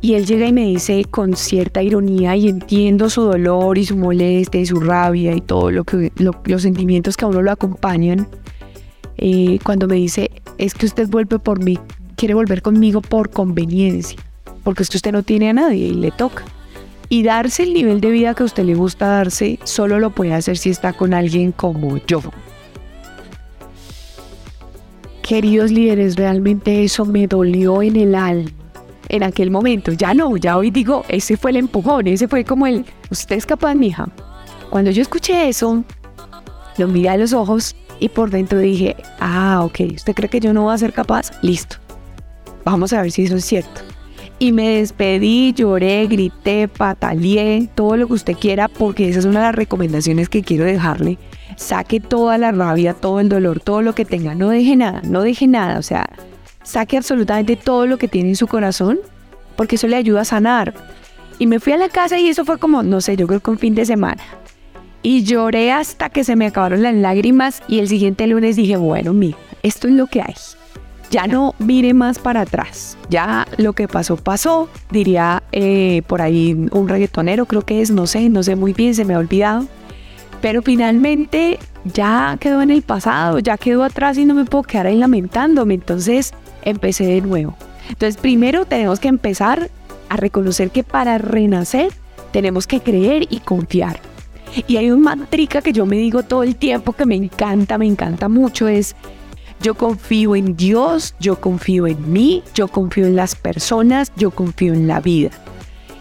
Y 0.00 0.14
él 0.14 0.26
llega 0.26 0.46
y 0.46 0.52
me 0.52 0.66
dice 0.66 1.04
con 1.04 1.36
cierta 1.36 1.82
ironía 1.82 2.36
y 2.36 2.48
entiendo 2.48 3.10
su 3.10 3.22
dolor 3.22 3.76
y 3.78 3.84
su 3.84 3.96
molestia 3.96 4.60
y 4.60 4.66
su 4.66 4.80
rabia 4.80 5.34
y 5.34 5.40
todo 5.40 5.70
lo 5.70 5.84
que 5.84 6.12
los 6.16 6.62
sentimientos 6.62 7.16
que 7.16 7.24
a 7.24 7.28
uno 7.28 7.42
lo 7.42 7.50
acompañan. 7.50 8.28
Eh, 9.18 9.58
cuando 9.64 9.86
me 9.86 9.96
dice 9.96 10.30
es 10.58 10.74
que 10.74 10.86
usted 10.86 11.08
vuelve 11.08 11.38
por 11.38 11.62
mí, 11.62 11.78
quiere 12.16 12.34
volver 12.34 12.62
conmigo 12.62 13.00
por 13.00 13.30
conveniencia, 13.30 14.18
porque 14.64 14.82
es 14.82 14.90
que 14.90 14.96
usted 14.96 15.12
no 15.12 15.22
tiene 15.22 15.50
a 15.50 15.52
nadie 15.52 15.88
y 15.88 15.94
le 15.94 16.10
toca. 16.10 16.44
Y 17.08 17.22
darse 17.22 17.62
el 17.62 17.74
nivel 17.74 18.00
de 18.00 18.10
vida 18.10 18.34
que 18.34 18.42
a 18.42 18.46
usted 18.46 18.64
le 18.64 18.74
gusta 18.74 19.06
darse, 19.06 19.58
solo 19.64 19.98
lo 20.00 20.10
puede 20.10 20.34
hacer 20.34 20.58
si 20.58 20.70
está 20.70 20.92
con 20.92 21.14
alguien 21.14 21.52
como 21.52 21.98
yo. 22.06 22.20
Queridos 25.22 25.70
líderes, 25.70 26.16
realmente 26.16 26.84
eso 26.84 27.04
me 27.04 27.26
dolió 27.26 27.82
en 27.82 27.96
el 27.96 28.14
alma 28.14 28.50
en 29.08 29.22
aquel 29.22 29.50
momento. 29.50 29.92
Ya 29.92 30.14
no, 30.14 30.36
ya 30.36 30.56
hoy 30.56 30.70
digo, 30.70 31.04
ese 31.08 31.36
fue 31.36 31.50
el 31.50 31.56
empujón, 31.56 32.06
ese 32.06 32.28
fue 32.28 32.44
como 32.44 32.66
el, 32.66 32.84
usted 33.10 33.36
es 33.36 33.46
capaz, 33.46 33.74
mija. 33.74 34.08
Cuando 34.70 34.90
yo 34.90 35.02
escuché 35.02 35.48
eso, 35.48 35.84
lo 36.78 36.88
miré 36.88 37.10
a 37.10 37.16
los 37.16 37.32
ojos 37.32 37.76
y 38.00 38.08
por 38.08 38.30
dentro 38.30 38.58
dije, 38.58 38.96
ah, 39.20 39.62
ok, 39.64 39.80
¿usted 39.94 40.14
cree 40.14 40.28
que 40.28 40.40
yo 40.40 40.52
no 40.52 40.64
voy 40.64 40.74
a 40.74 40.78
ser 40.78 40.92
capaz? 40.92 41.30
Listo. 41.42 41.76
Vamos 42.64 42.92
a 42.92 43.02
ver 43.02 43.12
si 43.12 43.24
eso 43.24 43.36
es 43.36 43.44
cierto. 43.44 43.80
Y 44.38 44.52
me 44.52 44.68
despedí, 44.76 45.54
lloré, 45.54 46.06
grité, 46.06 46.68
pataleé, 46.68 47.68
todo 47.74 47.96
lo 47.96 48.06
que 48.06 48.12
usted 48.12 48.34
quiera, 48.34 48.68
porque 48.68 49.08
esa 49.08 49.20
es 49.20 49.24
una 49.24 49.40
de 49.40 49.46
las 49.46 49.54
recomendaciones 49.54 50.28
que 50.28 50.42
quiero 50.42 50.64
dejarle. 50.64 51.18
Saque 51.56 52.00
toda 52.00 52.36
la 52.36 52.52
rabia, 52.52 52.92
todo 52.92 53.20
el 53.20 53.30
dolor, 53.30 53.60
todo 53.60 53.80
lo 53.80 53.94
que 53.94 54.04
tenga. 54.04 54.34
No 54.34 54.50
deje 54.50 54.76
nada, 54.76 55.00
no 55.04 55.22
deje 55.22 55.46
nada. 55.46 55.78
O 55.78 55.82
sea, 55.82 56.06
saque 56.62 56.98
absolutamente 56.98 57.56
todo 57.56 57.86
lo 57.86 57.96
que 57.96 58.08
tiene 58.08 58.30
en 58.30 58.36
su 58.36 58.46
corazón, 58.46 58.98
porque 59.56 59.76
eso 59.76 59.88
le 59.88 59.96
ayuda 59.96 60.20
a 60.20 60.26
sanar. 60.26 60.74
Y 61.38 61.46
me 61.46 61.58
fui 61.58 61.72
a 61.72 61.78
la 61.78 61.88
casa 61.88 62.18
y 62.18 62.28
eso 62.28 62.44
fue 62.44 62.58
como, 62.58 62.82
no 62.82 63.00
sé, 63.00 63.16
yo 63.16 63.26
creo 63.26 63.40
que 63.40 63.50
un 63.50 63.58
fin 63.58 63.74
de 63.74 63.86
semana. 63.86 64.22
Y 65.02 65.22
lloré 65.22 65.72
hasta 65.72 66.10
que 66.10 66.24
se 66.24 66.36
me 66.36 66.46
acabaron 66.46 66.82
las 66.82 66.94
lágrimas 66.94 67.62
y 67.68 67.78
el 67.78 67.88
siguiente 67.88 68.26
lunes 68.26 68.56
dije, 68.56 68.76
bueno, 68.76 69.14
mira, 69.14 69.38
esto 69.62 69.88
es 69.88 69.94
lo 69.94 70.08
que 70.08 70.20
hay. 70.20 70.34
Ya 71.10 71.26
no 71.26 71.54
mire 71.58 71.94
más 71.94 72.18
para 72.18 72.42
atrás. 72.42 72.98
Ya 73.08 73.46
lo 73.56 73.72
que 73.72 73.88
pasó, 73.88 74.16
pasó. 74.16 74.68
Diría 74.90 75.42
eh, 75.52 76.02
por 76.06 76.20
ahí 76.22 76.68
un 76.72 76.88
reggaetonero, 76.88 77.46
creo 77.46 77.62
que 77.62 77.80
es, 77.80 77.90
no 77.90 78.06
sé, 78.06 78.28
no 78.28 78.42
sé 78.42 78.56
muy 78.56 78.72
bien, 78.72 78.94
se 78.94 79.04
me 79.04 79.14
ha 79.14 79.18
olvidado. 79.18 79.66
Pero 80.40 80.62
finalmente 80.62 81.58
ya 81.84 82.36
quedó 82.40 82.62
en 82.62 82.70
el 82.70 82.82
pasado, 82.82 83.38
ya 83.38 83.56
quedó 83.56 83.84
atrás 83.84 84.18
y 84.18 84.24
no 84.24 84.34
me 84.34 84.44
puedo 84.44 84.64
quedar 84.64 84.86
ahí 84.86 84.96
lamentándome. 84.96 85.74
Entonces 85.74 86.34
empecé 86.62 87.04
de 87.04 87.20
nuevo. 87.20 87.56
Entonces, 87.88 88.16
primero 88.16 88.66
tenemos 88.66 89.00
que 89.00 89.08
empezar 89.08 89.70
a 90.08 90.16
reconocer 90.16 90.70
que 90.70 90.82
para 90.82 91.18
renacer 91.18 91.92
tenemos 92.32 92.66
que 92.66 92.80
creer 92.80 93.26
y 93.30 93.40
confiar. 93.40 94.00
Y 94.66 94.76
hay 94.76 94.90
un 94.90 95.02
mantrica 95.02 95.60
que 95.60 95.72
yo 95.72 95.86
me 95.86 95.96
digo 95.96 96.22
todo 96.22 96.42
el 96.42 96.56
tiempo 96.56 96.92
que 96.92 97.06
me 97.06 97.14
encanta, 97.14 97.78
me 97.78 97.86
encanta 97.86 98.28
mucho, 98.28 98.68
es 98.68 98.96
yo 99.60 99.74
confío 99.74 100.36
en 100.36 100.56
Dios, 100.56 101.14
yo 101.20 101.40
confío 101.40 101.86
en 101.86 102.12
mí, 102.12 102.42
yo 102.54 102.68
confío 102.68 103.06
en 103.06 103.16
las 103.16 103.34
personas, 103.34 104.12
yo 104.16 104.30
confío 104.30 104.74
en 104.74 104.86
la 104.86 105.00
vida. 105.00 105.30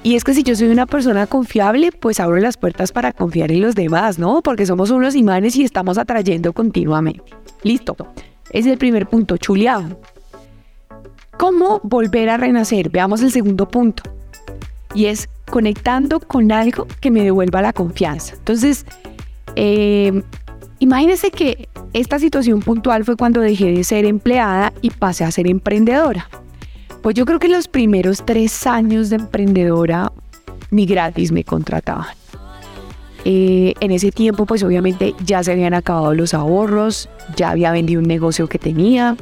Y 0.04 0.16
es 0.16 0.24
que 0.24 0.36
si 0.36 0.44
yo 0.44 0.56
soy 0.56 0.68
una 0.68 0.86
persona 0.86 1.26
confiable, 1.26 1.92
pues 1.92 2.20
abro 2.20 2.38
las 2.38 2.58
puertas 2.58 2.92
para 2.92 3.12
confiar 3.12 3.52
en 3.52 3.62
los 3.62 3.74
demás, 3.74 4.20
¿no? 4.20 4.44
Porque 4.44 4.68
somos 4.68 4.92
unos 4.92 5.16
imanes 5.16 5.56
y 5.56 5.64
estamos 5.64 5.98
atrayendo 5.98 6.54
continuamente. 6.54 7.24
Listo. 7.64 7.96
Es 8.52 8.68
el 8.68 8.78
primer 8.78 9.08
punto, 9.08 9.38
chuleado. 9.38 10.00
¿Cómo 11.40 11.82
volver 11.84 12.30
a 12.30 12.38
renacer? 12.38 12.90
Veamos 12.90 13.24
el 13.24 13.32
segundo 13.32 13.68
punto. 13.68 14.04
Y 14.94 15.08
es 15.08 15.28
conectando 15.50 16.20
con 16.20 16.52
algo 16.52 16.86
que 17.02 17.10
me 17.10 17.24
devuelva 17.24 17.64
la 17.64 17.74
confianza. 17.74 18.36
Entonces, 18.36 18.86
eh, 19.56 20.22
imagínense 20.80 21.32
que 21.32 21.68
esta 21.96 22.20
situación 22.20 22.60
puntual 22.60 23.06
fue 23.06 23.16
cuando 23.16 23.40
dejé 23.40 23.72
de 23.72 23.86
ser 23.86 24.04
empleada 24.04 24.74
y 24.82 24.90
pasé 24.90 25.24
a 25.24 25.32
ser 25.32 25.48
emprendedora. 25.48 26.28
Pues 27.02 27.16
yo 27.16 27.26
creo 27.26 27.40
que 27.40 27.48
los 27.48 27.70
primeros 27.70 28.26
tres 28.26 28.68
años 28.68 29.10
de 29.10 29.16
emprendedora 29.16 30.12
ni 30.72 30.86
gratis 30.86 31.32
me 31.32 31.46
contrataban. 31.46 32.08
Eh, 33.24 33.76
en 33.80 33.92
ese 33.92 34.12
tiempo, 34.12 34.46
pues 34.46 34.62
obviamente 34.62 35.16
ya 35.24 35.42
se 35.42 35.54
habían 35.54 35.74
acabado 35.74 36.14
los 36.14 36.34
ahorros, 36.34 37.08
ya 37.38 37.52
había 37.52 37.72
vendido 37.72 38.02
un 38.02 38.08
negocio 38.10 38.48
que 38.48 38.60
tenía, 38.60 39.16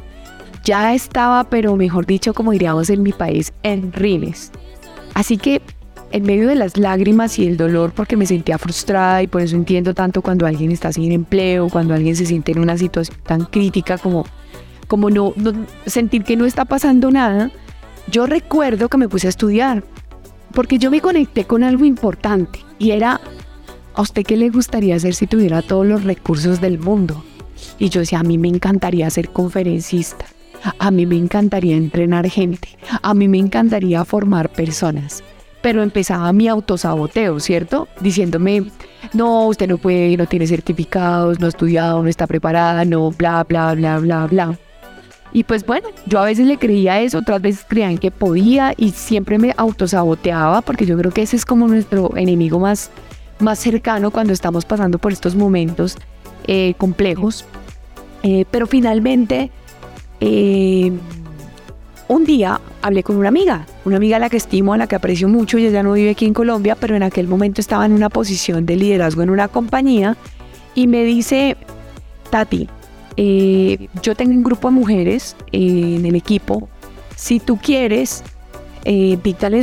ya 0.63 0.95
estaba, 0.95 1.43
pero 1.43 1.75
mejor 1.75 2.07
dicho, 2.07 2.33
como 2.33 2.53
diríamos 2.53 2.89
en 2.89 3.03
mi 3.03 3.11
país, 3.11 3.53
en 3.61 3.93
rines. 3.93 4.51
Así 5.13 5.37
que 5.37 5.61
en 6.13 6.23
medio 6.23 6.47
de 6.47 6.53
las 6.53 6.77
lágrimas 6.77 7.39
y 7.39 7.47
el 7.47 7.57
dolor, 7.57 7.91
porque 7.91 8.15
me 8.15 8.27
sentía 8.27 8.59
frustrada 8.59 9.23
y 9.23 9.27
por 9.27 9.41
eso 9.41 9.55
entiendo 9.55 9.95
tanto 9.95 10.21
cuando 10.21 10.45
alguien 10.45 10.71
está 10.71 10.93
sin 10.93 11.11
empleo, 11.11 11.69
cuando 11.69 11.95
alguien 11.95 12.15
se 12.15 12.27
siente 12.27 12.51
en 12.51 12.59
una 12.59 12.77
situación 12.77 13.17
tan 13.25 13.45
crítica 13.45 13.97
como, 13.97 14.23
como 14.87 15.09
no, 15.09 15.33
sentir 15.87 16.23
que 16.23 16.37
no 16.37 16.45
está 16.45 16.65
pasando 16.65 17.09
nada, 17.09 17.49
yo 18.11 18.27
recuerdo 18.27 18.89
que 18.89 18.97
me 18.97 19.09
puse 19.09 19.25
a 19.25 19.31
estudiar, 19.31 19.83
porque 20.53 20.77
yo 20.77 20.91
me 20.91 21.01
conecté 21.01 21.45
con 21.45 21.63
algo 21.63 21.83
importante 21.83 22.59
y 22.77 22.91
era, 22.91 23.19
¿a 23.95 24.01
usted 24.01 24.21
qué 24.21 24.37
le 24.37 24.51
gustaría 24.51 24.95
hacer 24.95 25.15
si 25.15 25.25
tuviera 25.25 25.63
todos 25.63 25.87
los 25.87 26.03
recursos 26.03 26.61
del 26.61 26.77
mundo? 26.77 27.25
Y 27.79 27.89
yo 27.89 28.01
decía, 28.01 28.19
a 28.19 28.23
mí 28.23 28.37
me 28.37 28.49
encantaría 28.49 29.09
ser 29.09 29.29
conferencista. 29.29 30.25
A 30.77 30.91
mí 30.91 31.05
me 31.05 31.17
encantaría 31.17 31.75
entrenar 31.75 32.29
gente, 32.29 32.69
a 33.01 33.13
mí 33.13 33.27
me 33.27 33.37
encantaría 33.37 34.05
formar 34.05 34.47
personas. 34.47 35.21
Pero 35.63 35.81
empezaba 35.81 36.31
mi 36.33 36.47
autosaboteo, 36.47 37.39
¿cierto? 37.39 37.87
Diciéndome, 38.01 38.65
no, 39.13 39.47
usted 39.47 39.67
no 39.67 39.79
puede, 39.79 40.15
no 40.17 40.27
tiene 40.27 40.45
certificados, 40.45 41.39
no 41.39 41.47
ha 41.47 41.49
estudiado, 41.49 42.03
no 42.03 42.09
está 42.09 42.27
preparada, 42.27 42.85
no, 42.85 43.09
bla, 43.09 43.43
bla, 43.43 43.73
bla, 43.73 43.97
bla, 43.97 44.27
bla. 44.27 44.59
Y 45.33 45.45
pues 45.45 45.65
bueno, 45.65 45.87
yo 46.05 46.19
a 46.19 46.25
veces 46.25 46.45
le 46.45 46.57
creía 46.59 47.01
eso, 47.01 47.17
otras 47.17 47.41
veces 47.41 47.65
creían 47.67 47.97
que 47.97 48.11
podía 48.11 48.75
y 48.77 48.91
siempre 48.91 49.39
me 49.39 49.55
autosaboteaba 49.57 50.61
porque 50.61 50.85
yo 50.85 50.95
creo 50.95 51.11
que 51.11 51.23
ese 51.23 51.35
es 51.35 51.45
como 51.45 51.67
nuestro 51.67 52.15
enemigo 52.15 52.59
más, 52.59 52.91
más 53.39 53.57
cercano 53.57 54.11
cuando 54.11 54.31
estamos 54.31 54.63
pasando 54.63 54.99
por 54.99 55.11
estos 55.11 55.33
momentos 55.35 55.97
eh, 56.45 56.75
complejos. 56.77 57.45
Eh, 58.21 58.45
pero 58.51 58.67
finalmente 58.67 59.49
eh, 60.21 60.91
un 62.13 62.25
día 62.25 62.61
hablé 62.81 63.03
con 63.03 63.17
una 63.17 63.29
amiga, 63.29 63.65
una 63.85 63.97
amiga 63.97 64.17
a 64.17 64.19
la 64.19 64.29
que 64.29 64.37
estimo, 64.37 64.73
a 64.73 64.77
la 64.77 64.87
que 64.87 64.95
aprecio 64.95 65.27
mucho, 65.27 65.57
y 65.57 65.65
ella 65.65 65.83
no 65.83 65.93
vive 65.93 66.11
aquí 66.11 66.25
en 66.25 66.33
Colombia, 66.33 66.75
pero 66.75 66.95
en 66.95 67.03
aquel 67.03 67.27
momento 67.27 67.59
estaba 67.59 67.85
en 67.85 67.93
una 67.93 68.09
posición 68.09 68.65
de 68.65 68.75
liderazgo 68.75 69.23
en 69.23 69.29
una 69.29 69.47
compañía 69.47 70.15
y 70.75 70.87
me 70.87 71.03
dice, 71.03 71.57
Tati, 72.29 72.69
eh, 73.17 73.87
yo 74.01 74.15
tengo 74.15 74.31
un 74.31 74.43
grupo 74.43 74.69
de 74.69 74.75
mujeres 74.75 75.35
eh, 75.51 75.95
en 75.97 76.05
el 76.05 76.15
equipo, 76.15 76.69
si 77.15 77.39
tú 77.39 77.57
quieres, 77.57 78.23
eh, 78.85 79.17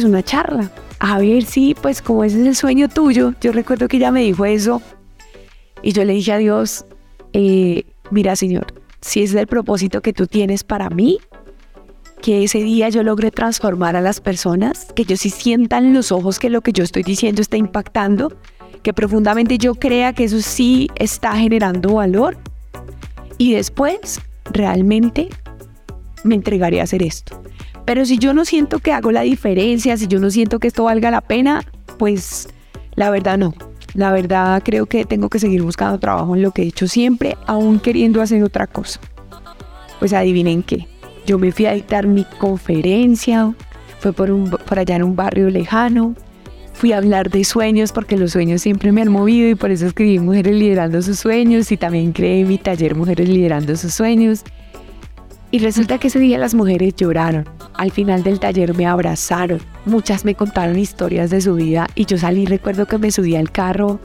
una 0.04 0.23
charla, 0.23 0.71
a 0.99 1.19
ver 1.19 1.45
si, 1.45 1.75
pues 1.75 2.02
como 2.02 2.25
ese 2.25 2.40
es 2.40 2.47
el 2.47 2.57
sueño 2.57 2.88
tuyo, 2.88 3.35
yo 3.40 3.52
recuerdo 3.52 3.88
que 3.88 3.97
ella 3.97 4.11
me 4.11 4.23
dijo 4.23 4.45
eso 4.45 4.83
y 5.83 5.92
yo 5.92 6.04
le 6.04 6.12
dije 6.12 6.33
a 6.33 6.38
Dios, 6.38 6.85
mira 8.11 8.37
Señor, 8.37 8.66
si 9.00 9.23
es 9.23 9.35
el 9.35 9.47
propósito 9.47 10.02
que 10.02 10.12
tú 10.12 10.26
tienes 10.26 10.62
para 10.62 10.90
mí, 10.90 11.19
que 12.21 12.45
ese 12.45 12.59
día 12.59 12.89
yo 12.89 13.03
logre 13.03 13.31
transformar 13.31 13.97
a 13.97 14.00
las 14.00 14.21
personas, 14.21 14.87
que 14.95 15.03
ellos 15.03 15.21
sí 15.21 15.31
sientan 15.31 15.87
en 15.87 15.95
los 15.95 16.12
ojos 16.12 16.39
que 16.39 16.50
lo 16.50 16.61
que 16.61 16.73
yo 16.73 16.85
estoy 16.85 17.03
diciendo 17.03 17.43
está 17.43 17.57
impactando, 17.57 18.33
que 18.83 18.93
profundamente 18.93 19.59
yo 19.59 19.75
crea 19.75 20.12
que 20.12 20.25
eso 20.25 20.41
sí 20.41 20.89
está 20.97 21.37
generando 21.37 21.95
valor 21.95 22.37
y 23.39 23.53
después 23.53 24.21
realmente 24.53 25.29
me 26.25 26.35
entregaré 26.35 26.81
a 26.81 26.85
hacer 26.85 27.03
esto. 27.03 27.43
Pero 27.85 28.05
si 28.05 28.19
yo 28.19 28.35
no 28.35 28.45
siento 28.45 28.79
que 28.79 28.93
hago 28.93 29.11
la 29.12 29.23
diferencia, 29.23 29.97
si 29.97 30.07
yo 30.07 30.21
no 30.21 30.31
siento 30.31 30.59
que 30.59 30.69
esto 30.69 30.85
valga 30.85 31.11
la 31.11 31.21
pena, 31.21 31.65
pues 31.99 32.49
la 32.95 33.11
verdad 33.11 33.39
no. 33.39 33.55
La 33.95 34.12
verdad 34.12 34.62
creo 34.65 34.87
que 34.87 35.05
tengo 35.05 35.29
que 35.29 35.41
seguir 35.41 35.62
buscando 35.62 35.99
trabajo 35.99 36.37
en 36.37 36.43
lo 36.43 36.53
que 36.53 36.62
he 36.62 36.67
hecho 36.67 36.87
siempre, 36.87 37.37
aún 37.47 37.81
queriendo 37.81 38.23
hacer 38.23 38.43
otra 38.45 38.67
cosa. 38.67 39.00
Pues 39.99 40.12
adivinen 40.12 40.62
qué. 40.62 40.89
Yo 41.27 41.39
me 41.39 41.53
fui 41.53 41.67
a 41.67 41.73
dictar 41.73 42.07
mi 42.07 42.25
conferencia, 42.39 43.55
fue 44.00 44.12
por, 44.12 44.31
allá 44.79 44.97
en 44.97 45.03
un 45.03 45.17
barrio 45.17 45.50
lejano. 45.50 46.15
Fui 46.73 46.93
a 46.93 46.97
hablar 46.97 47.31
de 47.31 47.45
sueños 47.45 47.93
porque 47.93 48.17
los 48.17 48.33
sueños 48.33 48.62
siempre 48.62 48.91
me 48.91 49.03
han 49.03 49.12
movido 49.12 49.50
y 49.50 49.55
por 49.55 49.71
eso 49.71 49.87
escribí 49.87 50.19
Mujeres 50.19 50.55
Liderando 50.55 51.03
sus 51.03 51.19
Sueños 51.19 51.71
y 51.71 51.77
también 51.77 52.12
creé 52.12 52.45
mi 52.45 52.57
taller 52.57 52.95
Mujeres 52.95 53.29
Liderando 53.29 53.77
sus 53.77 53.93
Sueños. 53.93 54.45
Y 55.50 55.59
resulta 55.59 55.99
que 55.99 56.09
ese 56.09 56.19
día 56.19 56.39
las 56.39 56.55
mujeres 56.55 56.95
lloraron. 56.97 57.45
Al 57.75 57.91
final 57.91 58.23
del 58.23 58.41
taller 58.41 58.75
me 58.75 58.87
abrazaron. 58.87 59.61
Muchas 59.85 60.25
me 60.25 60.35
contaron 60.35 60.79
historias 60.79 61.29
de 61.29 61.41
su 61.43 61.55
vida 61.55 61.89
y 61.95 62.07
yo 62.07 62.17
salí, 62.17 62.47
recuerdo 62.47 62.87
que 62.87 62.99
me 62.99 63.11
subí 63.11 63.37
al 63.37 63.50
carro 63.50 64.00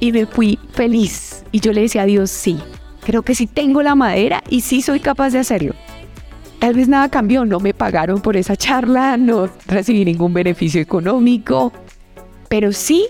y 0.00 0.10
me 0.10 0.26
fui 0.26 0.58
feliz. 0.72 1.44
Y 1.52 1.60
yo 1.60 1.72
le 1.72 1.82
decía 1.82 2.02
a 2.02 2.06
Dios, 2.06 2.30
sí, 2.30 2.58
creo 3.04 3.22
que 3.22 3.34
sí 3.34 3.46
tengo 3.46 3.82
la 3.82 3.94
madera 3.94 4.42
y 4.48 4.62
sí 4.62 4.82
soy 4.82 5.00
capaz 5.00 5.30
de 5.30 5.38
hacerlo. 5.38 5.74
Tal 6.64 6.72
vez 6.72 6.88
nada 6.88 7.10
cambió, 7.10 7.44
no 7.44 7.60
me 7.60 7.74
pagaron 7.74 8.22
por 8.22 8.38
esa 8.38 8.56
charla, 8.56 9.18
no 9.18 9.50
recibí 9.66 10.02
ningún 10.02 10.32
beneficio 10.32 10.80
económico, 10.80 11.74
pero 12.48 12.72
sí 12.72 13.08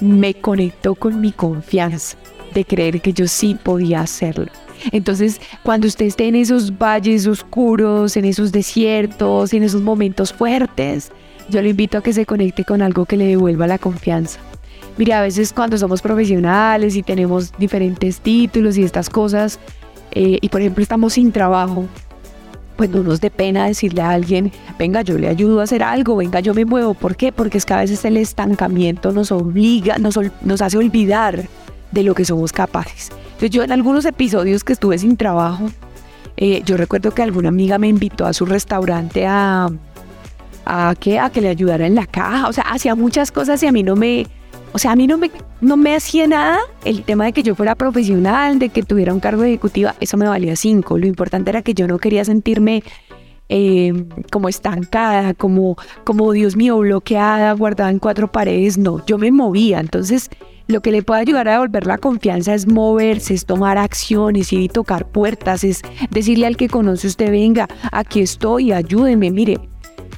me 0.00 0.32
conectó 0.32 0.94
con 0.94 1.20
mi 1.20 1.32
confianza 1.32 2.16
de 2.54 2.64
creer 2.64 3.02
que 3.02 3.12
yo 3.12 3.26
sí 3.28 3.58
podía 3.62 4.00
hacerlo. 4.00 4.46
Entonces, 4.90 5.38
cuando 5.62 5.86
usted 5.86 6.06
esté 6.06 6.28
en 6.28 6.34
esos 6.34 6.78
valles 6.78 7.26
oscuros, 7.26 8.16
en 8.16 8.24
esos 8.24 8.52
desiertos, 8.52 9.52
en 9.52 9.64
esos 9.64 9.82
momentos 9.82 10.32
fuertes, 10.32 11.12
yo 11.50 11.60
le 11.60 11.68
invito 11.68 11.98
a 11.98 12.02
que 12.02 12.14
se 12.14 12.24
conecte 12.24 12.64
con 12.64 12.80
algo 12.80 13.04
que 13.04 13.18
le 13.18 13.26
devuelva 13.26 13.66
la 13.66 13.76
confianza. 13.76 14.40
Mire, 14.96 15.12
a 15.12 15.20
veces 15.20 15.52
cuando 15.52 15.76
somos 15.76 16.00
profesionales 16.00 16.96
y 16.96 17.02
tenemos 17.02 17.52
diferentes 17.58 18.20
títulos 18.20 18.78
y 18.78 18.82
estas 18.82 19.10
cosas, 19.10 19.58
eh, 20.12 20.38
y 20.40 20.48
por 20.48 20.62
ejemplo 20.62 20.82
estamos 20.82 21.12
sin 21.12 21.32
trabajo, 21.32 21.86
no 22.88 23.02
nos 23.02 23.20
dé 23.20 23.30
pena 23.30 23.66
decirle 23.66 24.02
a 24.02 24.10
alguien, 24.10 24.52
venga, 24.78 25.02
yo 25.02 25.18
le 25.18 25.28
ayudo 25.28 25.60
a 25.60 25.64
hacer 25.64 25.82
algo, 25.82 26.16
venga, 26.16 26.40
yo 26.40 26.54
me 26.54 26.64
muevo. 26.64 26.94
¿Por 26.94 27.16
qué? 27.16 27.32
Porque 27.32 27.58
es 27.58 27.64
que 27.64 27.74
a 27.74 27.78
veces 27.78 28.04
el 28.04 28.16
estancamiento 28.16 29.12
nos 29.12 29.32
obliga, 29.32 29.98
nos, 29.98 30.18
nos 30.42 30.62
hace 30.62 30.78
olvidar 30.78 31.44
de 31.90 32.02
lo 32.02 32.14
que 32.14 32.24
somos 32.24 32.52
capaces. 32.52 33.10
Entonces 33.24 33.50
yo 33.50 33.62
en 33.62 33.72
algunos 33.72 34.04
episodios 34.04 34.64
que 34.64 34.72
estuve 34.72 34.98
sin 34.98 35.16
trabajo, 35.16 35.70
eh, 36.36 36.62
yo 36.64 36.76
recuerdo 36.76 37.12
que 37.12 37.22
alguna 37.22 37.48
amiga 37.48 37.78
me 37.78 37.88
invitó 37.88 38.26
a 38.26 38.32
su 38.32 38.46
restaurante 38.46 39.26
a, 39.26 39.68
a, 40.64 40.94
que, 40.98 41.18
a 41.18 41.30
que 41.30 41.40
le 41.40 41.48
ayudara 41.48 41.86
en 41.86 41.94
la 41.94 42.06
caja, 42.06 42.48
o 42.48 42.52
sea, 42.52 42.64
hacía 42.64 42.94
muchas 42.94 43.30
cosas 43.30 43.62
y 43.62 43.66
a 43.66 43.72
mí 43.72 43.82
no 43.82 43.96
me, 43.96 44.26
o 44.72 44.78
sea, 44.78 44.92
a 44.92 44.96
mí 44.96 45.06
no 45.06 45.18
me, 45.18 45.30
no 45.60 45.76
me 45.76 45.94
hacía 45.94 46.26
nada 46.26 46.58
el 46.84 47.02
tema 47.04 47.26
de 47.26 47.32
que 47.32 47.42
yo 47.42 47.54
fuera 47.54 47.74
profesional, 47.74 48.58
de 48.58 48.70
que 48.70 48.82
tuviera 48.82 49.12
un 49.12 49.20
cargo 49.20 49.44
ejecutiva, 49.44 49.94
eso 50.00 50.16
me 50.16 50.26
valía 50.26 50.56
cinco. 50.56 50.98
Lo 50.98 51.06
importante 51.06 51.50
era 51.50 51.62
que 51.62 51.74
yo 51.74 51.86
no 51.86 51.98
quería 51.98 52.24
sentirme 52.24 52.82
eh, 53.48 53.92
como 54.30 54.48
estancada, 54.48 55.34
como, 55.34 55.76
como 56.04 56.32
Dios 56.32 56.56
mío, 56.56 56.78
bloqueada, 56.78 57.52
guardada 57.52 57.90
en 57.90 57.98
cuatro 57.98 58.32
paredes. 58.32 58.78
No, 58.78 59.04
yo 59.04 59.18
me 59.18 59.30
movía. 59.30 59.78
Entonces, 59.78 60.30
lo 60.68 60.80
que 60.80 60.90
le 60.90 61.02
puede 61.02 61.20
ayudar 61.20 61.48
a 61.48 61.52
devolver 61.52 61.86
la 61.86 61.98
confianza 61.98 62.54
es 62.54 62.66
moverse, 62.66 63.34
es 63.34 63.44
tomar 63.44 63.76
acciones, 63.76 64.54
ir 64.54 64.60
y 64.60 64.68
tocar 64.68 65.06
puertas, 65.06 65.64
es 65.64 65.82
decirle 66.10 66.46
al 66.46 66.56
que 66.56 66.68
conoce 66.68 67.08
usted, 67.08 67.30
venga, 67.30 67.68
aquí 67.90 68.20
estoy, 68.20 68.72
ayúdeme. 68.72 69.30
Mire, 69.30 69.58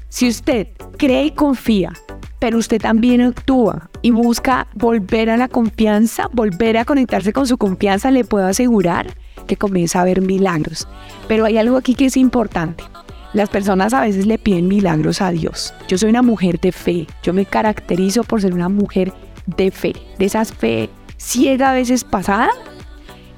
si 0.09 0.29
usted 0.29 0.69
cree 0.97 1.25
y 1.25 1.31
confía 1.33 1.93
pero 2.39 2.59
usted 2.59 2.81
también 2.81 3.21
actúa 3.21 3.91
y 4.03 4.11
busca 4.11 4.67
volver 4.75 5.31
a 5.31 5.37
la 5.37 5.49
confianza, 5.49 6.29
volver 6.33 6.77
a 6.77 6.85
conectarse 6.85 7.33
con 7.33 7.47
su 7.47 7.59
confianza, 7.59 8.11
le 8.11 8.25
puedo 8.25 8.47
asegurar 8.47 9.15
que 9.47 9.57
comienza 9.57 10.01
a 10.01 10.05
ver 10.05 10.21
milagros. 10.21 10.89
Pero 11.29 11.45
hay 11.45 11.59
algo 11.59 11.77
aquí 11.77 11.95
que 11.95 12.07
es 12.07 12.17
importante. 12.17 12.85
Las 13.33 13.49
personas 13.49 13.93
a 13.93 14.03
veces 14.03 14.27
le 14.27 14.39
piden 14.39 14.69
milagros 14.69 15.21
a 15.21 15.31
Dios. 15.31 15.75
Yo 15.89 15.99
soy 15.99 16.11
una 16.11 16.23
mujer 16.23 16.61
de 16.61 16.71
fe. 16.71 17.07
Yo 17.23 17.33
me 17.33 17.45
caracterizo 17.45 18.23
por 18.23 18.41
ser 18.41 18.55
una 18.55 18.69
mujer 18.69 19.13
de 19.47 19.71
fe. 19.71 19.93
De 20.19 20.27
esas 20.27 20.53
fe 20.53 20.89
ciega 21.17 21.71
a 21.71 21.75
veces 21.75 22.05
pasada. 22.05 22.51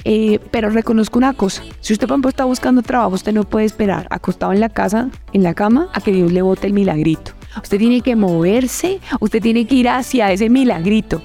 Eh, 0.05 0.39
pero 0.51 0.71
reconozco 0.71 1.19
una 1.19 1.33
cosa. 1.33 1.63
Si 1.81 1.93
usted, 1.93 2.07
por 2.07 2.25
está 2.27 2.45
buscando 2.45 2.83
trabajo, 2.83 3.15
usted 3.15 3.33
no 3.33 3.45
puede 3.45 3.67
esperar 3.67 4.07
acostado 4.11 4.53
en 4.53 4.61
la 4.61 4.69
casa, 4.69 5.09
en 5.33 5.43
la 5.43 5.55
cama, 5.55 5.89
a 5.95 6.01
que 6.01 6.13
Dios 6.13 6.31
le 6.31 6.43
bote 6.43 6.67
el 6.67 6.75
milagrito. 6.75 7.36
Usted 7.63 7.79
tiene 7.79 8.01
que 8.01 8.17
moverse, 8.17 9.01
usted 9.21 9.41
tiene 9.41 9.67
que 9.67 9.77
ir 9.77 9.89
hacia 9.89 10.33
ese 10.33 10.49
milagrito. 10.49 11.23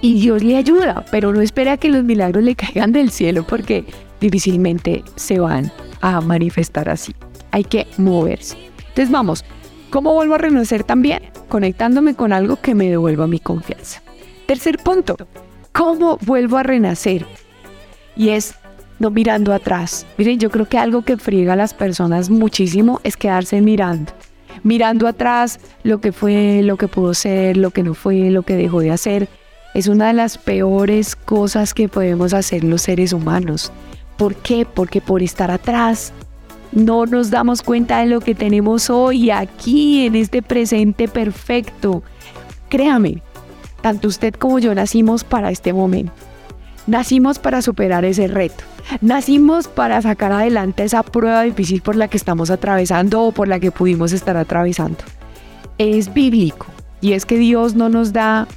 Y 0.00 0.20
Dios 0.20 0.42
le 0.42 0.56
ayuda, 0.56 1.04
pero 1.10 1.32
no 1.32 1.40
espera 1.40 1.76
que 1.76 1.88
los 1.88 2.04
milagros 2.04 2.44
le 2.44 2.54
caigan 2.54 2.92
del 2.92 3.10
cielo 3.10 3.44
porque 3.46 3.84
difícilmente 4.20 5.02
se 5.16 5.40
van 5.40 5.72
a 6.00 6.20
manifestar 6.20 6.88
así. 6.88 7.14
Hay 7.50 7.64
que 7.64 7.86
moverse. 7.96 8.56
Entonces 8.78 9.10
vamos, 9.10 9.44
¿cómo 9.90 10.14
vuelvo 10.14 10.34
a 10.34 10.38
renacer 10.38 10.84
también? 10.84 11.22
Conectándome 11.48 12.14
con 12.14 12.32
algo 12.32 12.56
que 12.60 12.74
me 12.74 12.88
devuelva 12.88 13.26
mi 13.26 13.40
confianza. 13.40 14.02
Tercer 14.46 14.78
punto, 14.78 15.16
¿cómo 15.72 16.18
vuelvo 16.22 16.58
a 16.58 16.62
renacer? 16.62 17.26
Y 18.16 18.30
es 18.30 18.54
no 18.98 19.10
mirando 19.10 19.52
atrás. 19.52 20.06
Miren, 20.16 20.38
yo 20.38 20.50
creo 20.50 20.68
que 20.68 20.78
algo 20.78 21.02
que 21.02 21.16
friega 21.16 21.52
a 21.52 21.56
las 21.56 21.74
personas 21.74 22.30
muchísimo 22.30 23.00
es 23.04 23.16
quedarse 23.16 23.60
mirando 23.60 24.12
mirando 24.62 25.06
atrás 25.06 25.60
lo 25.82 26.00
que 26.00 26.12
fue, 26.12 26.62
lo 26.62 26.76
que 26.76 26.88
pudo 26.88 27.14
ser, 27.14 27.56
lo 27.56 27.70
que 27.70 27.82
no 27.82 27.94
fue, 27.94 28.30
lo 28.30 28.42
que 28.42 28.56
dejó 28.56 28.80
de 28.80 28.90
hacer, 28.90 29.28
es 29.74 29.86
una 29.86 30.08
de 30.08 30.14
las 30.14 30.38
peores 30.38 31.14
cosas 31.14 31.74
que 31.74 31.88
podemos 31.88 32.34
hacer 32.34 32.64
los 32.64 32.82
seres 32.82 33.12
humanos. 33.12 33.72
¿Por 34.16 34.34
qué? 34.34 34.66
Porque 34.66 35.00
por 35.00 35.22
estar 35.22 35.50
atrás 35.50 36.12
no 36.72 37.06
nos 37.06 37.30
damos 37.30 37.62
cuenta 37.62 38.00
de 38.00 38.06
lo 38.06 38.20
que 38.20 38.34
tenemos 38.34 38.90
hoy, 38.90 39.30
aquí, 39.30 40.06
en 40.06 40.16
este 40.16 40.42
presente 40.42 41.08
perfecto. 41.08 42.02
Créame, 42.68 43.22
tanto 43.80 44.08
usted 44.08 44.34
como 44.34 44.58
yo 44.58 44.74
nacimos 44.74 45.24
para 45.24 45.50
este 45.50 45.72
momento. 45.72 46.12
Nacimos 46.88 47.38
para 47.38 47.60
superar 47.60 48.06
ese 48.06 48.28
reto. 48.28 48.64
Nacimos 49.02 49.68
para 49.68 50.00
sacar 50.00 50.32
adelante 50.32 50.84
esa 50.84 51.02
prueba 51.02 51.42
difícil 51.42 51.82
por 51.82 51.96
la 51.96 52.08
que 52.08 52.16
estamos 52.16 52.50
atravesando 52.50 53.24
o 53.24 53.32
por 53.32 53.46
la 53.46 53.60
que 53.60 53.70
pudimos 53.70 54.14
estar 54.14 54.38
atravesando. 54.38 54.96
Es 55.76 56.14
bíblico 56.14 56.64
y 57.02 57.12
es 57.12 57.26
que 57.26 57.36
Dios 57.36 57.74
no 57.74 57.90
nos 57.90 58.14
da 58.14 58.48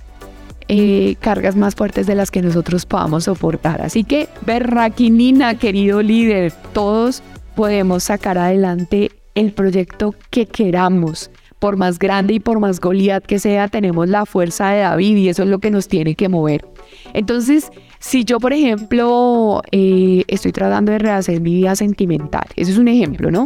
eh, 0.70 1.18
cargas 1.20 1.58
más 1.58 1.76
fuertes 1.76 2.08
de 2.08 2.16
las 2.16 2.32
que 2.32 2.42
nosotros 2.42 2.86
podamos 2.86 3.26
soportar. 3.26 3.82
Así 3.82 4.06
que, 4.06 4.30
berraquinina, 4.46 5.56
querido 5.56 6.02
líder, 6.02 6.54
todos 6.72 7.24
podemos 7.54 8.06
sacar 8.06 8.38
adelante 8.38 9.12
el 9.36 9.52
proyecto 9.52 10.16
que 10.30 10.46
queramos. 10.46 11.32
Por 11.60 11.76
más 11.76 12.00
grande 12.00 12.36
y 12.36 12.40
por 12.40 12.62
más 12.62 12.80
Goliat 12.80 13.26
que 13.26 13.40
sea, 13.40 13.68
tenemos 13.68 14.08
la 14.08 14.26
fuerza 14.26 14.70
de 14.70 14.80
David 14.80 15.18
y 15.18 15.28
eso 15.28 15.44
es 15.44 15.50
lo 15.50 15.60
que 15.60 15.70
nos 15.70 15.90
tiene 15.90 16.16
que 16.16 16.30
mover. 16.30 16.66
Entonces, 17.14 17.70
si 18.02 18.26
yo, 18.26 18.40
por 18.40 18.52
ejemplo, 18.52 19.62
eh, 19.72 20.24
estoy 20.28 20.52
tratando 20.52 20.92
de 20.92 20.98
rehacer 20.98 21.40
mi 21.40 21.54
vida 21.54 21.76
sentimental, 21.76 22.46
eso 22.56 22.72
es 22.72 22.78
un 22.80 22.88
ejemplo, 22.88 23.30
¿no? 23.30 23.46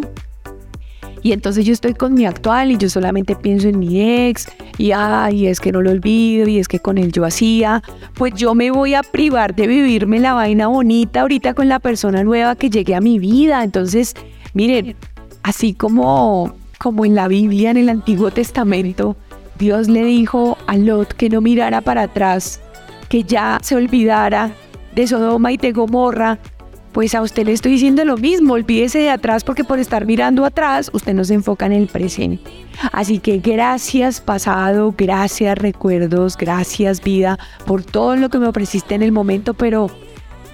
Y 1.21 1.33
entonces 1.33 1.65
yo 1.65 1.73
estoy 1.73 1.93
con 1.93 2.13
mi 2.13 2.25
actual 2.25 2.71
y 2.71 2.77
yo 2.77 2.87
solamente 2.89 3.35
pienso 3.35 3.67
en 3.67 3.79
mi 3.79 3.99
ex 4.27 4.47
y 4.77 4.91
ay, 4.91 5.47
es 5.47 5.59
que 5.59 5.71
no 5.71 5.81
lo 5.81 5.91
olvido 5.91 6.47
y 6.47 6.59
es 6.59 6.67
que 6.67 6.79
con 6.79 6.97
él 6.97 7.11
yo 7.11 7.25
hacía, 7.25 7.83
pues 8.13 8.33
yo 8.35 8.55
me 8.55 8.71
voy 8.71 8.93
a 8.93 9.01
privar 9.03 9.55
de 9.55 9.67
vivirme 9.67 10.19
la 10.19 10.33
vaina 10.33 10.67
bonita 10.67 11.21
ahorita 11.21 11.53
con 11.53 11.67
la 11.67 11.79
persona 11.79 12.23
nueva 12.23 12.55
que 12.55 12.69
llegue 12.69 12.95
a 12.95 13.01
mi 13.01 13.19
vida. 13.19 13.63
Entonces, 13.63 14.13
miren, 14.53 14.95
así 15.43 15.73
como 15.73 16.53
como 16.77 17.05
en 17.05 17.15
la 17.15 17.27
Biblia 17.27 17.71
en 17.71 17.77
el 17.77 17.89
Antiguo 17.89 18.31
Testamento, 18.31 19.17
Dios 19.57 19.89
le 19.89 20.03
dijo 20.03 20.57
a 20.67 20.77
Lot 20.77 21.13
que 21.13 21.29
no 21.29 21.41
mirara 21.41 21.81
para 21.81 22.03
atrás 22.03 22.61
que 23.09 23.23
ya 23.23 23.59
se 23.61 23.75
olvidara 23.75 24.51
de 24.93 25.07
Sodoma 25.07 25.51
y 25.51 25.57
de 25.57 25.71
Gomorra, 25.71 26.39
pues 26.95 27.13
a 27.13 27.21
usted 27.21 27.45
le 27.45 27.51
estoy 27.51 27.73
diciendo 27.73 28.05
lo 28.05 28.15
mismo, 28.15 28.53
olvídese 28.53 28.99
de 28.99 29.09
atrás 29.09 29.43
porque 29.43 29.65
por 29.65 29.79
estar 29.79 30.05
mirando 30.05 30.45
atrás 30.45 30.89
usted 30.93 31.13
no 31.13 31.25
se 31.25 31.33
enfoca 31.33 31.65
en 31.65 31.73
el 31.73 31.87
presente. 31.87 32.49
Así 32.93 33.19
que 33.19 33.39
gracias 33.39 34.21
pasado, 34.21 34.95
gracias 34.97 35.57
recuerdos, 35.57 36.37
gracias 36.37 37.03
vida 37.03 37.37
por 37.65 37.83
todo 37.83 38.15
lo 38.15 38.29
que 38.29 38.39
me 38.39 38.47
ofreciste 38.47 38.95
en 38.95 39.03
el 39.03 39.11
momento, 39.11 39.53
pero 39.53 39.89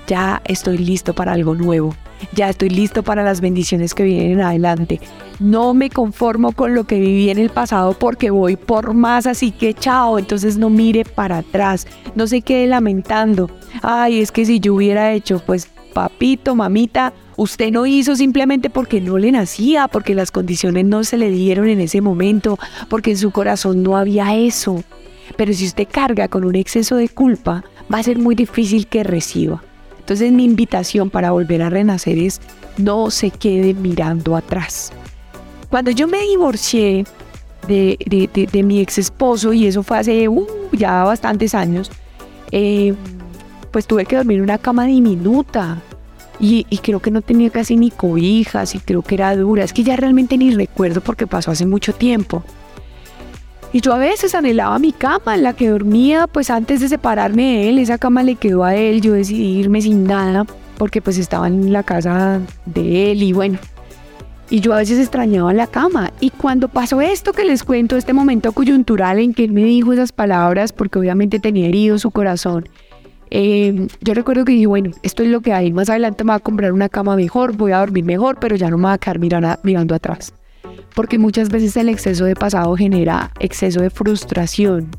ya 0.07 0.41
estoy 0.45 0.79
listo 0.79 1.13
para 1.13 1.33
algo 1.33 1.53
nuevo. 1.53 1.95
Ya 2.33 2.49
estoy 2.49 2.69
listo 2.69 3.03
para 3.03 3.23
las 3.23 3.41
bendiciones 3.41 3.93
que 3.93 4.03
vienen 4.03 4.41
adelante. 4.41 4.99
No 5.39 5.73
me 5.73 5.89
conformo 5.89 6.51
con 6.51 6.75
lo 6.75 6.85
que 6.85 6.99
viví 6.99 7.29
en 7.29 7.37
el 7.37 7.49
pasado 7.49 7.93
porque 7.93 8.29
voy 8.29 8.55
por 8.55 8.93
más, 8.93 9.27
así 9.27 9.51
que 9.51 9.73
chao. 9.73 10.19
Entonces 10.19 10.57
no 10.57 10.69
mire 10.69 11.03
para 11.03 11.39
atrás, 11.39 11.87
no 12.15 12.27
se 12.27 12.41
quede 12.41 12.67
lamentando. 12.67 13.49
Ay, 13.81 14.21
es 14.21 14.31
que 14.31 14.45
si 14.45 14.59
yo 14.59 14.75
hubiera 14.75 15.11
hecho, 15.13 15.41
pues 15.45 15.67
papito, 15.93 16.55
mamita, 16.55 17.13
usted 17.37 17.71
no 17.71 17.85
hizo 17.85 18.15
simplemente 18.15 18.69
porque 18.69 19.01
no 19.01 19.17
le 19.17 19.31
nacía, 19.31 19.87
porque 19.87 20.15
las 20.15 20.31
condiciones 20.31 20.85
no 20.85 21.03
se 21.03 21.17
le 21.17 21.29
dieron 21.29 21.67
en 21.67 21.81
ese 21.81 22.01
momento, 22.01 22.57
porque 22.89 23.11
en 23.11 23.17
su 23.17 23.31
corazón 23.31 23.83
no 23.83 23.97
había 23.97 24.35
eso. 24.35 24.83
Pero 25.37 25.53
si 25.53 25.65
usted 25.65 25.87
carga 25.89 26.27
con 26.27 26.45
un 26.45 26.55
exceso 26.55 26.95
de 26.95 27.09
culpa, 27.09 27.63
va 27.93 27.99
a 27.99 28.03
ser 28.03 28.19
muy 28.19 28.35
difícil 28.35 28.87
que 28.87 29.03
reciba. 29.03 29.63
Entonces 30.11 30.33
mi 30.33 30.43
invitación 30.43 31.09
para 31.09 31.31
volver 31.31 31.61
a 31.61 31.69
renacer 31.69 32.17
es 32.17 32.41
no 32.77 33.09
se 33.11 33.31
quede 33.31 33.73
mirando 33.73 34.35
atrás. 34.35 34.91
Cuando 35.69 35.89
yo 35.89 36.05
me 36.05 36.21
divorcié 36.23 37.05
de, 37.65 38.61
mi 38.61 38.81
ex 38.81 38.97
esposo, 38.97 39.53
y 39.53 39.67
eso 39.67 39.83
fue 39.83 39.99
hace 39.99 40.27
uh, 40.27 40.45
ya 40.73 41.05
bastantes 41.05 41.55
años, 41.55 41.89
eh, 42.51 42.93
pues 43.71 43.87
tuve 43.87 44.03
que 44.03 44.17
dormir 44.17 44.39
en 44.39 44.43
una 44.43 44.57
cama 44.57 44.85
diminuta. 44.85 45.81
Y, 46.41 46.65
y, 46.69 46.79
creo 46.79 46.99
que 46.99 47.09
no 47.09 47.21
tenía 47.21 47.49
casi 47.49 47.77
ni 47.77 47.89
cobijas 47.89 48.75
y 48.75 48.79
creo 48.79 49.03
que 49.03 49.15
era 49.15 49.33
dura. 49.37 49.63
Es 49.63 49.71
que 49.71 49.83
ya 49.83 49.95
realmente 49.95 50.37
ni 50.37 50.51
recuerdo 50.53 50.99
porque 50.99 51.25
pasó 51.25 51.51
hace 51.51 51.65
mucho 51.65 51.93
tiempo. 51.93 52.43
Y 53.73 53.79
yo 53.79 53.93
a 53.93 53.97
veces 53.97 54.35
anhelaba 54.35 54.79
mi 54.79 54.91
cama 54.91 55.35
en 55.35 55.43
la 55.43 55.53
que 55.53 55.69
dormía, 55.69 56.27
pues 56.27 56.49
antes 56.49 56.81
de 56.81 56.89
separarme 56.89 57.43
de 57.43 57.69
él, 57.69 57.79
esa 57.79 57.97
cama 57.97 58.21
le 58.21 58.35
quedó 58.35 58.65
a 58.65 58.75
él, 58.75 58.99
yo 58.99 59.13
decidí 59.13 59.59
irme 59.59 59.81
sin 59.81 60.03
nada, 60.03 60.45
porque 60.77 61.01
pues 61.01 61.17
estaba 61.17 61.47
en 61.47 61.71
la 61.71 61.83
casa 61.83 62.41
de 62.65 63.11
él 63.11 63.23
y 63.23 63.31
bueno. 63.31 63.59
Y 64.49 64.59
yo 64.59 64.73
a 64.73 64.77
veces 64.77 64.99
extrañaba 64.99 65.53
la 65.53 65.67
cama. 65.67 66.11
Y 66.19 66.31
cuando 66.31 66.67
pasó 66.67 66.99
esto 66.99 67.31
que 67.31 67.45
les 67.45 67.63
cuento, 67.63 67.95
este 67.95 68.11
momento 68.11 68.51
coyuntural 68.51 69.19
en 69.19 69.33
que 69.33 69.45
él 69.45 69.53
me 69.53 69.63
dijo 69.63 69.93
esas 69.93 70.11
palabras, 70.11 70.73
porque 70.73 70.99
obviamente 70.99 71.39
tenía 71.39 71.67
herido 71.67 71.97
su 71.97 72.11
corazón, 72.11 72.67
eh, 73.29 73.87
yo 74.01 74.13
recuerdo 74.13 74.43
que 74.43 74.51
dije, 74.51 74.67
bueno, 74.67 74.91
esto 75.01 75.23
es 75.23 75.29
lo 75.29 75.39
que 75.39 75.53
hay, 75.53 75.71
más 75.71 75.89
adelante 75.89 76.25
me 76.25 76.33
voy 76.33 76.37
a 76.37 76.39
comprar 76.41 76.73
una 76.73 76.89
cama 76.89 77.15
mejor, 77.15 77.55
voy 77.55 77.71
a 77.71 77.79
dormir 77.79 78.03
mejor, 78.03 78.37
pero 78.41 78.57
ya 78.57 78.69
no 78.69 78.77
me 78.77 78.83
voy 78.83 78.93
a 78.93 78.97
quedar 78.97 79.19
mirando 79.63 79.95
atrás 79.95 80.33
porque 80.93 81.17
muchas 81.17 81.49
veces 81.49 81.75
el 81.77 81.89
exceso 81.89 82.25
de 82.25 82.35
pasado 82.35 82.75
genera 82.75 83.31
exceso 83.39 83.81
de 83.81 83.89
frustración 83.89 84.89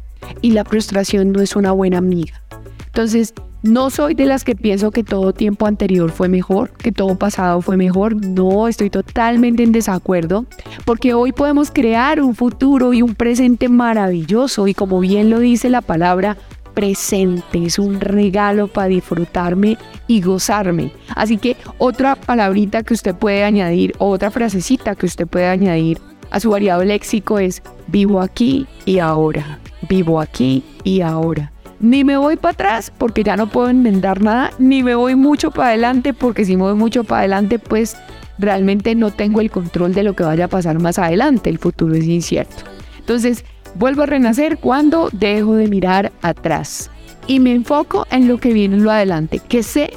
y 0.40 0.52
la 0.52 0.64
frustración 0.64 1.32
no 1.32 1.40
es 1.40 1.56
una 1.56 1.72
buena 1.72 1.98
amiga. 1.98 2.42
Entonces, 2.86 3.34
no 3.62 3.90
soy 3.90 4.14
de 4.14 4.26
las 4.26 4.42
que 4.42 4.56
pienso 4.56 4.90
que 4.90 5.04
todo 5.04 5.32
tiempo 5.32 5.66
anterior 5.66 6.10
fue 6.10 6.28
mejor, 6.28 6.72
que 6.72 6.90
todo 6.90 7.16
pasado 7.16 7.60
fue 7.60 7.76
mejor. 7.76 8.16
No, 8.16 8.66
estoy 8.66 8.90
totalmente 8.90 9.62
en 9.62 9.70
desacuerdo, 9.70 10.46
porque 10.84 11.14
hoy 11.14 11.30
podemos 11.30 11.70
crear 11.70 12.20
un 12.20 12.34
futuro 12.34 12.92
y 12.92 13.02
un 13.02 13.14
presente 13.14 13.68
maravilloso 13.68 14.66
y 14.66 14.74
como 14.74 14.98
bien 14.98 15.30
lo 15.30 15.38
dice 15.38 15.70
la 15.70 15.80
palabra, 15.80 16.36
presente, 16.74 17.64
es 17.64 17.78
un 17.78 18.00
regalo 18.00 18.68
para 18.68 18.88
disfrutarme 18.88 19.78
y 20.06 20.20
gozarme. 20.20 20.92
Así 21.14 21.38
que 21.38 21.56
otra 21.78 22.16
palabrita 22.16 22.82
que 22.82 22.94
usted 22.94 23.14
puede 23.14 23.44
añadir, 23.44 23.94
otra 23.98 24.30
frasecita 24.30 24.94
que 24.94 25.06
usted 25.06 25.26
puede 25.26 25.46
añadir 25.46 25.98
a 26.30 26.40
su 26.40 26.50
variado 26.50 26.82
léxico 26.84 27.38
es 27.38 27.62
vivo 27.88 28.20
aquí 28.20 28.66
y 28.84 28.98
ahora, 28.98 29.58
vivo 29.88 30.20
aquí 30.20 30.64
y 30.82 31.02
ahora. 31.02 31.52
Ni 31.78 32.04
me 32.04 32.16
voy 32.16 32.36
para 32.36 32.52
atrás 32.52 32.92
porque 32.96 33.24
ya 33.24 33.36
no 33.36 33.48
puedo 33.48 33.68
enmendar 33.68 34.22
nada, 34.22 34.50
ni 34.58 34.82
me 34.82 34.94
voy 34.94 35.16
mucho 35.16 35.50
para 35.50 35.70
adelante 35.70 36.14
porque 36.14 36.44
si 36.44 36.56
me 36.56 36.62
voy 36.62 36.74
mucho 36.74 37.04
para 37.04 37.20
adelante 37.20 37.58
pues 37.58 37.96
realmente 38.38 38.94
no 38.94 39.10
tengo 39.10 39.40
el 39.40 39.50
control 39.50 39.92
de 39.92 40.02
lo 40.02 40.14
que 40.14 40.24
vaya 40.24 40.46
a 40.46 40.48
pasar 40.48 40.78
más 40.80 40.98
adelante, 40.98 41.50
el 41.50 41.58
futuro 41.58 41.94
es 41.94 42.04
incierto. 42.04 42.64
Entonces, 42.98 43.44
Vuelvo 43.74 44.02
a 44.02 44.06
renacer 44.06 44.58
cuando 44.58 45.08
dejo 45.12 45.54
de 45.54 45.68
mirar 45.68 46.12
atrás 46.22 46.90
y 47.26 47.40
me 47.40 47.52
enfoco 47.52 48.06
en 48.10 48.28
lo 48.28 48.38
que 48.38 48.52
viene 48.52 48.76
en 48.76 48.84
lo 48.84 48.90
adelante, 48.90 49.38
que 49.38 49.62
sé 49.62 49.92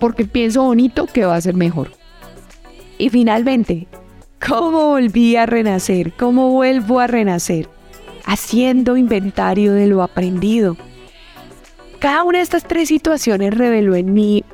porque 0.00 0.24
pienso 0.24 0.62
bonito 0.62 1.06
que 1.06 1.24
va 1.24 1.36
a 1.36 1.40
ser 1.40 1.54
mejor. 1.54 1.90
Y 2.98 3.10
finalmente, 3.10 3.86
¿cómo 4.46 4.88
volví 4.88 5.36
a 5.36 5.46
renacer? 5.46 6.12
¿Cómo 6.12 6.50
vuelvo 6.50 7.00
a 7.00 7.06
renacer? 7.06 7.68
Haciendo 8.24 8.96
inventario 8.96 9.72
de 9.72 9.86
lo 9.86 10.02
aprendido. 10.02 10.76
Cada 11.98 12.24
una 12.24 12.38
de 12.38 12.44
estas 12.44 12.64
tres 12.64 12.88
situaciones 12.88 13.54
reveló 13.54 13.94
en 13.94 14.12
mí 14.12 14.44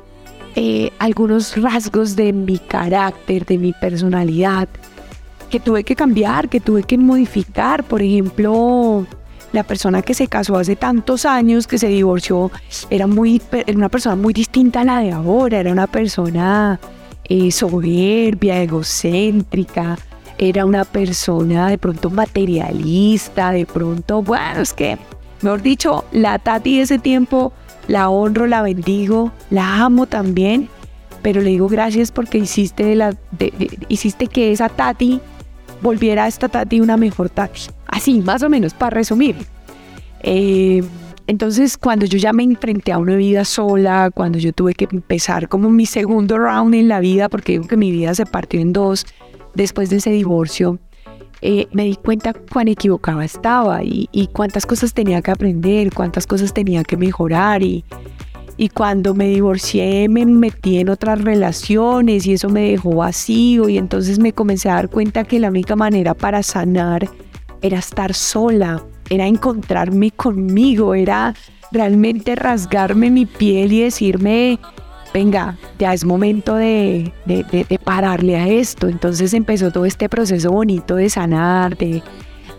eh, 0.55 0.91
algunos 0.99 1.55
rasgos 1.61 2.15
de 2.15 2.33
mi 2.33 2.59
carácter, 2.59 3.45
de 3.45 3.57
mi 3.57 3.73
personalidad, 3.73 4.67
que 5.51 5.59
tuve 5.59 5.83
que 5.83 5.95
cambiar, 5.95 6.49
que 6.49 6.59
tuve 6.59 6.81
que 6.81 6.97
modificar. 6.97 7.83
Por 7.83 8.01
ejemplo, 8.01 9.05
la 9.51 9.63
persona 9.63 10.01
que 10.01 10.15
se 10.15 10.27
casó 10.27 10.57
hace 10.57 10.75
tantos 10.75 11.25
años, 11.25 11.67
que 11.67 11.77
se 11.77 11.87
divorció, 11.87 12.49
era, 12.89 13.05
muy, 13.05 13.39
era 13.51 13.77
una 13.77 13.89
persona 13.89 14.15
muy 14.15 14.33
distinta 14.33 14.81
a 14.81 14.85
la 14.85 14.99
de 14.99 15.11
ahora, 15.11 15.59
era 15.59 15.71
una 15.71 15.87
persona 15.87 16.79
eh, 17.25 17.51
soberbia, 17.51 18.61
egocéntrica, 18.63 19.99
era 20.37 20.65
una 20.65 20.85
persona 20.85 21.69
de 21.69 21.77
pronto 21.77 22.09
materialista, 22.09 23.51
de 23.51 23.65
pronto, 23.65 24.23
bueno, 24.23 24.61
es 24.61 24.73
que, 24.73 24.97
mejor 25.41 25.61
dicho, 25.61 26.05
la 26.11 26.39
Tati 26.39 26.77
de 26.77 26.83
ese 26.83 26.97
tiempo 26.97 27.53
la 27.87 28.09
honro, 28.09 28.47
la 28.47 28.61
bendigo, 28.61 29.31
la 29.49 29.83
amo 29.83 30.05
también, 30.05 30.69
pero 31.21 31.41
le 31.41 31.49
digo 31.49 31.67
gracias 31.67 32.11
porque 32.11 32.37
hiciste, 32.37 32.95
la, 32.95 33.13
hiciste 33.89 34.27
que 34.27 34.51
esa 34.51 34.69
Tati 34.69 35.19
volviera 35.81 36.27
esta 36.27 36.49
Tati 36.49 36.79
una 36.79 36.97
mejor 36.97 37.29
Tati. 37.29 37.61
Así, 37.87 38.21
más 38.21 38.43
o 38.43 38.49
menos, 38.49 38.73
para 38.73 38.95
resumir. 38.95 39.35
Eh, 40.23 40.83
entonces, 41.27 41.77
cuando 41.77 42.05
yo 42.05 42.17
ya 42.17 42.33
me 42.33 42.43
enfrenté 42.43 42.91
a 42.91 42.97
una 42.97 43.15
vida 43.15 43.45
sola, 43.45 44.11
cuando 44.13 44.37
yo 44.37 44.53
tuve 44.53 44.73
que 44.73 44.87
empezar 44.91 45.47
como 45.47 45.69
mi 45.69 45.85
segundo 45.85 46.37
round 46.37 46.75
en 46.75 46.87
la 46.87 46.99
vida, 46.99 47.29
porque 47.29 47.53
digo 47.53 47.67
que 47.67 47.77
mi 47.77 47.91
vida 47.91 48.13
se 48.15 48.25
partió 48.25 48.59
en 48.59 48.73
dos 48.73 49.05
después 49.53 49.89
de 49.89 49.97
ese 49.97 50.11
divorcio, 50.11 50.79
eh, 51.41 51.67
me 51.71 51.85
di 51.85 51.95
cuenta 51.95 52.33
cuán 52.33 52.67
equivocada 52.67 53.25
estaba 53.25 53.83
y, 53.83 54.09
y, 54.11 54.27
cuántas 54.27 54.65
cosas 54.65 54.93
tenía 54.93 55.21
que 55.21 55.31
aprender, 55.31 55.91
cuántas 55.91 56.27
cosas 56.27 56.53
tenía 56.53 56.83
que 56.83 56.97
mejorar 56.97 57.63
y, 57.63 57.83
y 58.57 58.69
cuando 58.69 59.13
me 59.13 59.27
divorcié 59.27 60.07
me 60.09 60.25
metí 60.25 60.79
en 60.79 60.89
otras 60.89 61.21
relaciones 61.21 62.25
y 62.25 62.33
eso 62.33 62.49
me 62.49 62.71
dejó 62.71 62.95
vacío 62.95 63.69
y 63.69 63.77
entonces 63.77 64.19
me 64.19 64.33
comencé 64.33 64.69
a 64.69 64.75
dar 64.75 64.89
cuenta 64.89 65.23
que 65.23 65.39
la 65.39 65.49
única 65.49 65.75
manera 65.75 66.13
para 66.13 66.43
sanar 66.43 67.09
era 67.61 67.79
estar 67.79 68.13
sola, 68.13 68.83
era 69.09 69.27
encontrarme 69.27 70.11
conmigo, 70.11 70.95
era 70.95 71.33
realmente 71.71 72.35
rasgarme 72.35 73.09
mi 73.09 73.25
piel 73.25 73.71
y 73.71 73.81
decirme, 73.81 74.59
venga, 75.13 75.57
ya 75.79 75.93
es 75.93 76.05
momento 76.05 76.55
de, 76.55 77.13
de, 77.25 77.79
pararle 77.83 78.37
a 78.37 78.47
esto. 78.47 78.87
Entonces 78.87 79.33
empezó 79.33 79.71
todo 79.71 79.85
este 79.85 80.09
proceso 80.09 80.51
bonito 80.51 80.95
de 80.95 81.09
sanar, 81.09 81.77
de, 81.77 82.01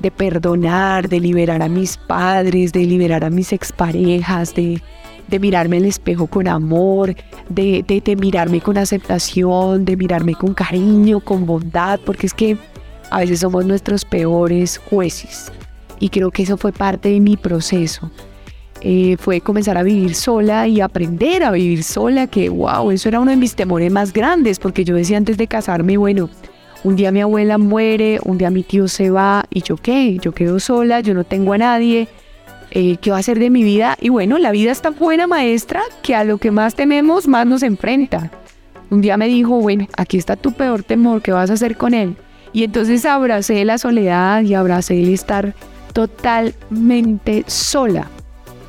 de 0.00 0.11
perdonar, 0.11 1.09
de 1.09 1.20
liberar 1.20 1.62
a 1.62 1.68
mis 1.68 1.96
padres, 1.96 2.72
de 2.72 2.85
liberar 2.85 3.24
a 3.24 3.31
mis 3.31 3.52
exparejas, 3.52 4.55
de 4.55 4.83
de 5.32 5.40
mirarme 5.40 5.78
el 5.78 5.86
espejo 5.86 6.26
con 6.26 6.46
amor, 6.46 7.16
de, 7.48 7.82
de, 7.82 8.16
mirarme 8.16 8.60
con 8.60 8.76
aceptación, 8.76 9.84
de 9.84 9.96
mirarme 9.96 10.34
con 10.34 10.52
cariño, 10.52 11.20
con 11.20 11.46
bondad, 11.46 11.98
porque 12.04 12.26
es 12.26 12.34
que 12.34 12.58
a 13.10 13.20
veces 13.20 13.40
somos 13.40 13.64
nuestros 13.64 14.04
peores 14.04 14.78
jueces. 14.78 15.50
Y 15.98 16.10
creo 16.10 16.30
que 16.30 16.42
eso 16.42 16.56
fue 16.56 16.72
parte 16.72 17.08
de 17.08 17.20
mi 17.20 17.36
proceso. 17.36 18.10
Eh, 18.82 19.16
fue 19.18 19.40
comenzar 19.40 19.78
a 19.78 19.82
vivir 19.82 20.14
sola 20.14 20.68
y 20.68 20.80
aprender 20.80 21.44
a 21.44 21.50
vivir 21.50 21.82
sola, 21.82 22.26
que 22.26 22.50
wow, 22.50 22.90
eso 22.90 23.08
era 23.08 23.20
uno 23.20 23.30
de 23.30 23.36
mis 23.36 23.54
temores 23.54 23.90
más 23.90 24.12
grandes, 24.12 24.58
porque 24.58 24.84
yo 24.84 24.94
decía 24.94 25.16
antes 25.16 25.38
de 25.38 25.46
casarme, 25.46 25.96
bueno, 25.96 26.28
un 26.84 26.96
día 26.96 27.10
mi 27.10 27.20
abuela 27.20 27.56
muere, 27.56 28.18
un 28.24 28.36
día 28.36 28.50
mi 28.50 28.64
tío 28.64 28.86
se 28.86 29.10
va 29.10 29.44
y 29.50 29.62
yo 29.62 29.76
qué, 29.76 30.18
yo 30.18 30.32
quedo 30.32 30.60
sola, 30.60 31.00
yo 31.00 31.14
no 31.14 31.24
tengo 31.24 31.54
a 31.54 31.58
nadie, 31.58 32.08
eh, 32.74 32.96
qué 32.96 33.11
va 33.11 33.18
a 33.18 33.22
ser 33.22 33.38
de 33.38 33.50
mi 33.50 33.62
vida. 33.62 33.96
Y 34.00 34.08
bueno, 34.08 34.38
la 34.38 34.50
vida 34.50 34.72
es 34.72 34.80
tan 34.80 34.94
buena 34.94 35.26
maestra 35.26 35.82
que 36.02 36.14
a 36.14 36.24
lo 36.24 36.38
que 36.38 36.50
más 36.50 36.74
tememos, 36.74 37.28
más 37.28 37.46
nos 37.46 37.62
enfrenta. 37.62 38.30
Un 38.90 39.02
día 39.02 39.16
me 39.16 39.28
dijo, 39.28 39.61
bueno, 39.61 39.87
aquí 39.96 40.16
está 40.16 40.37
tu 40.37 40.52
peor 40.52 40.82
temor, 40.82 41.20
¿qué 41.22 41.32
vas 41.32 41.50
a 41.50 41.54
hacer 41.54 41.76
con 41.76 41.92
él? 41.92 42.16
Y 42.54 42.64
entonces 42.64 43.04
abracé 43.04 43.64
la 43.64 43.78
soledad 43.78 44.42
y 44.42 44.54
abracé 44.54 45.02
el 45.02 45.11
estar 45.11 45.54
totalmente 45.92 47.44
sola, 47.46 48.08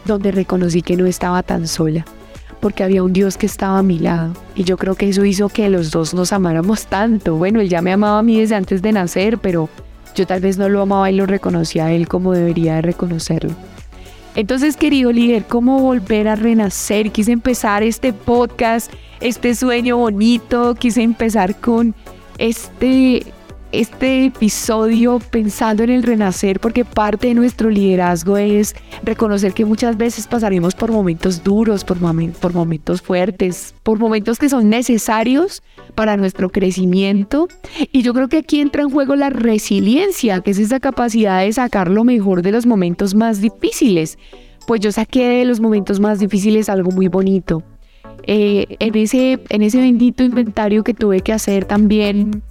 donde 0.05 0.31
reconocí 0.31 0.81
que 0.81 0.97
no 0.97 1.05
estaba 1.05 1.41
tan 1.43 1.67
sola, 1.67 2.05
porque 2.59 2.83
había 2.83 3.03
un 3.03 3.13
Dios 3.13 3.37
que 3.37 3.45
estaba 3.45 3.79
a 3.79 3.83
mi 3.83 3.99
lado. 3.99 4.33
Y 4.55 4.65
yo 4.65 4.77
creo 4.77 4.95
que 4.95 5.09
eso 5.09 5.23
hizo 5.23 5.47
que 5.49 5.69
los 5.69 5.91
dos 5.91 6.13
nos 6.13 6.33
amáramos 6.33 6.87
tanto. 6.87 7.35
Bueno, 7.35 7.61
él 7.61 7.69
ya 7.69 7.81
me 7.81 7.93
amaba 7.93 8.19
a 8.19 8.23
mí 8.23 8.39
desde 8.39 8.55
antes 8.55 8.81
de 8.81 8.91
nacer, 8.91 9.37
pero 9.37 9.69
yo 10.15 10.27
tal 10.27 10.41
vez 10.41 10.57
no 10.57 10.69
lo 10.69 10.81
amaba 10.81 11.09
y 11.09 11.15
lo 11.15 11.25
reconocía 11.25 11.85
a 11.85 11.91
él 11.91 12.07
como 12.07 12.33
debería 12.33 12.75
de 12.75 12.81
reconocerlo. 12.81 13.53
Entonces, 14.35 14.77
querido 14.77 15.11
líder, 15.11 15.45
¿cómo 15.45 15.79
volver 15.79 16.27
a 16.27 16.35
renacer? 16.35 17.11
Quise 17.11 17.31
empezar 17.31 17.83
este 17.83 18.13
podcast, 18.13 18.91
este 19.19 19.53
sueño 19.53 19.97
bonito, 19.97 20.73
quise 20.75 21.03
empezar 21.03 21.55
con 21.55 21.93
este 22.39 23.25
este 23.73 24.25
episodio 24.25 25.19
pensando 25.19 25.83
en 25.83 25.89
el 25.89 26.03
renacer 26.03 26.59
porque 26.59 26.85
parte 26.85 27.27
de 27.27 27.33
nuestro 27.33 27.71
liderazgo 27.71 28.37
es 28.37 28.75
reconocer 29.03 29.53
que 29.53 29.65
muchas 29.65 29.97
veces 29.97 30.27
pasaremos 30.27 30.75
por 30.75 30.91
momentos 30.91 31.43
duros, 31.43 31.83
por, 31.83 31.99
momentos 31.99 33.01
fuertes, 33.01 33.73
por 33.81 33.97
momentos 33.97 34.37
que 34.37 34.47
son 34.47 34.69
necesarios 34.69 35.63
para 35.95 36.17
nuestro 36.17 36.49
crecimiento. 36.49 37.47
Y 37.91 38.03
yo 38.03 38.13
creo 38.13 38.29
que 38.29 38.37
aquí 38.37 38.61
entra 38.61 38.83
en 38.83 38.91
juego 38.91 39.15
la 39.15 39.31
resiliencia, 39.31 40.41
que 40.41 40.51
es 40.51 40.59
esa 40.59 40.79
capacidad 40.79 41.41
de 41.41 41.51
sacar 41.51 41.89
lo 41.89 42.03
mejor 42.03 42.43
de 42.43 42.51
los 42.51 42.67
momentos 42.67 43.15
más 43.15 43.41
difíciles. 43.41 44.19
Pues 44.67 44.81
yo 44.81 44.91
saqué 44.91 45.27
de 45.27 45.45
los 45.45 45.59
momentos 45.59 45.99
más 45.99 46.19
difíciles 46.19 46.69
algo 46.69 46.91
muy 46.91 47.07
bonito 47.07 47.63
Eh, 48.25 48.77
en, 48.79 48.95
ese, 48.95 49.39
en 49.49 49.61
ese 49.63 49.79
bendito 49.79 50.23
inventario 50.23 50.83
que 50.83 50.93
tuve 50.93 51.19
que 51.19 51.33
hacer 51.33 51.65
también 51.65 52.41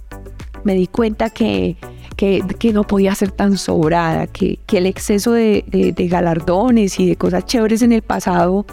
me 0.63 0.75
di 0.75 0.87
cuenta 0.87 1.29
que, 1.29 1.77
que, 2.15 2.73
no 2.73 2.83
podía 2.83 3.13
ser 3.15 3.31
tan 3.31 3.57
sobrada, 3.57 4.27
que, 4.27 4.59
que 4.65 4.77
el 4.77 4.85
exceso 4.85 5.33
de, 5.33 5.63
de, 5.67 6.07
galardones 6.07 6.99
y 6.99 7.07
de 7.07 7.15
cosas 7.15 7.45
chéveres 7.45 7.81
en 7.81 7.91
el 7.91 8.01
pasado 8.01 8.65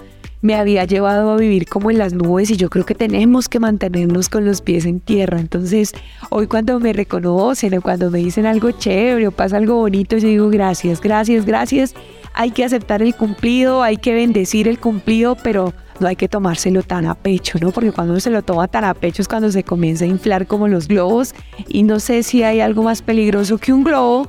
me 0.42 0.55
había 0.55 0.85
llevado 0.85 1.31
a 1.31 1.37
vivir 1.37 1.66
como 1.66 1.90
en 1.90 1.98
las 1.98 2.14
nubes 2.14 2.50
y 2.50 2.57
yo 2.57 2.70
creo 2.70 2.87
que 2.87 2.94
tenemos 2.94 3.48
que 3.48 3.61
mantenernos 3.61 4.29
con 4.29 4.46
los 4.46 4.62
pies 4.62 4.87
en 4.87 5.00
tierra. 5.00 5.38
Entonces, 5.38 5.92
hoy 6.31 6.46
cuando 6.46 6.81
me 6.81 6.92
reconocen 6.92 7.76
o 7.76 7.83
cuando 7.83 8.11
me 8.11 8.20
dicen 8.20 8.46
algo 8.46 8.70
chévere 8.70 9.26
o 9.26 9.33
pasa 9.33 9.59
algo 9.59 9.76
bonito, 9.76 10.16
yo 10.16 10.29
digo 10.29 10.48
gracias, 10.48 11.00
gracias, 11.00 11.44
gracias. 11.44 11.94
Hay 12.33 12.53
que 12.53 12.64
aceptar 12.64 13.03
el 13.03 13.14
cumplido, 13.14 13.83
hay 13.83 13.96
que 13.96 14.14
bendecir 14.14 14.68
el 14.68 14.79
cumplido, 14.79 15.37
pero 15.42 15.74
no 16.01 16.09
hay 16.09 16.17
que 16.17 16.29
tomárselo 16.29 16.83
tan 16.83 17.07
a 17.07 17.15
pecho, 17.15 17.59
¿no? 17.61 17.71
Porque 17.71 17.93
cuando 17.93 18.13
uno 18.13 18.21
se 18.21 18.31
lo 18.31 18.43
toma 18.43 18.69
tan 18.69 18.85
a 18.85 18.95
pecho 18.95 19.23
es 19.23 19.29
cuando 19.29 19.51
se 19.51 19.63
comienza 19.63 20.05
a 20.05 20.09
inflar 20.09 20.47
como 20.47 20.69
los 20.69 20.89
globos 20.89 21.35
y 21.69 21.83
no 21.83 22.01
sé 22.01 22.23
si 22.23 22.43
hay 22.43 22.61
algo 22.61 22.83
más 22.83 23.03
peligroso 23.03 23.59
que 23.59 23.73
un 23.73 23.85
globo 23.85 24.29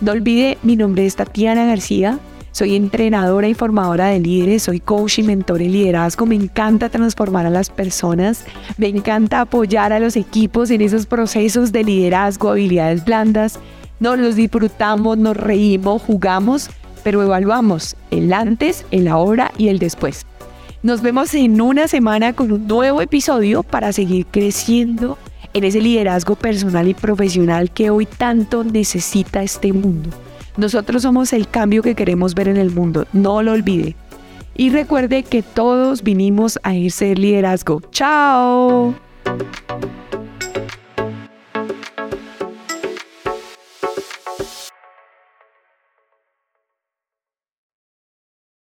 No 0.00 0.12
olvide, 0.12 0.58
mi 0.62 0.76
nombre 0.76 1.06
es 1.06 1.16
Tatiana 1.16 1.66
García, 1.66 2.18
soy 2.58 2.74
entrenadora 2.74 3.46
y 3.46 3.54
formadora 3.54 4.06
de 4.08 4.18
líderes, 4.18 4.64
soy 4.64 4.80
coach 4.80 5.20
y 5.20 5.22
mentor 5.22 5.62
en 5.62 5.70
liderazgo, 5.70 6.26
me 6.26 6.34
encanta 6.34 6.88
transformar 6.88 7.46
a 7.46 7.50
las 7.50 7.70
personas, 7.70 8.44
me 8.78 8.88
encanta 8.88 9.42
apoyar 9.42 9.92
a 9.92 10.00
los 10.00 10.16
equipos 10.16 10.72
en 10.72 10.80
esos 10.80 11.06
procesos 11.06 11.70
de 11.70 11.84
liderazgo, 11.84 12.50
habilidades 12.50 13.04
blandas, 13.04 13.60
nos 14.00 14.18
los 14.18 14.34
disfrutamos, 14.34 15.16
nos 15.18 15.36
reímos, 15.36 16.02
jugamos, 16.02 16.68
pero 17.04 17.22
evaluamos 17.22 17.94
el 18.10 18.32
antes, 18.32 18.84
el 18.90 19.06
ahora 19.06 19.52
y 19.56 19.68
el 19.68 19.78
después. 19.78 20.26
Nos 20.82 21.00
vemos 21.00 21.32
en 21.34 21.60
una 21.60 21.86
semana 21.86 22.32
con 22.32 22.50
un 22.50 22.66
nuevo 22.66 23.00
episodio 23.00 23.62
para 23.62 23.92
seguir 23.92 24.26
creciendo 24.26 25.16
en 25.54 25.62
ese 25.62 25.80
liderazgo 25.80 26.34
personal 26.34 26.88
y 26.88 26.94
profesional 26.94 27.70
que 27.70 27.90
hoy 27.90 28.06
tanto 28.06 28.64
necesita 28.64 29.44
este 29.44 29.72
mundo. 29.72 30.10
Nosotros 30.58 31.02
somos 31.02 31.32
el 31.32 31.48
cambio 31.48 31.84
que 31.84 31.94
queremos 31.94 32.34
ver 32.34 32.48
en 32.48 32.56
el 32.56 32.72
mundo, 32.72 33.06
no 33.12 33.44
lo 33.44 33.52
olvide. 33.52 33.94
Y 34.56 34.70
recuerde 34.70 35.22
que 35.22 35.40
todos 35.40 36.02
vinimos 36.02 36.58
a 36.64 36.74
irse 36.74 37.14
liderazgo. 37.14 37.80
¡Chao! 37.92 38.92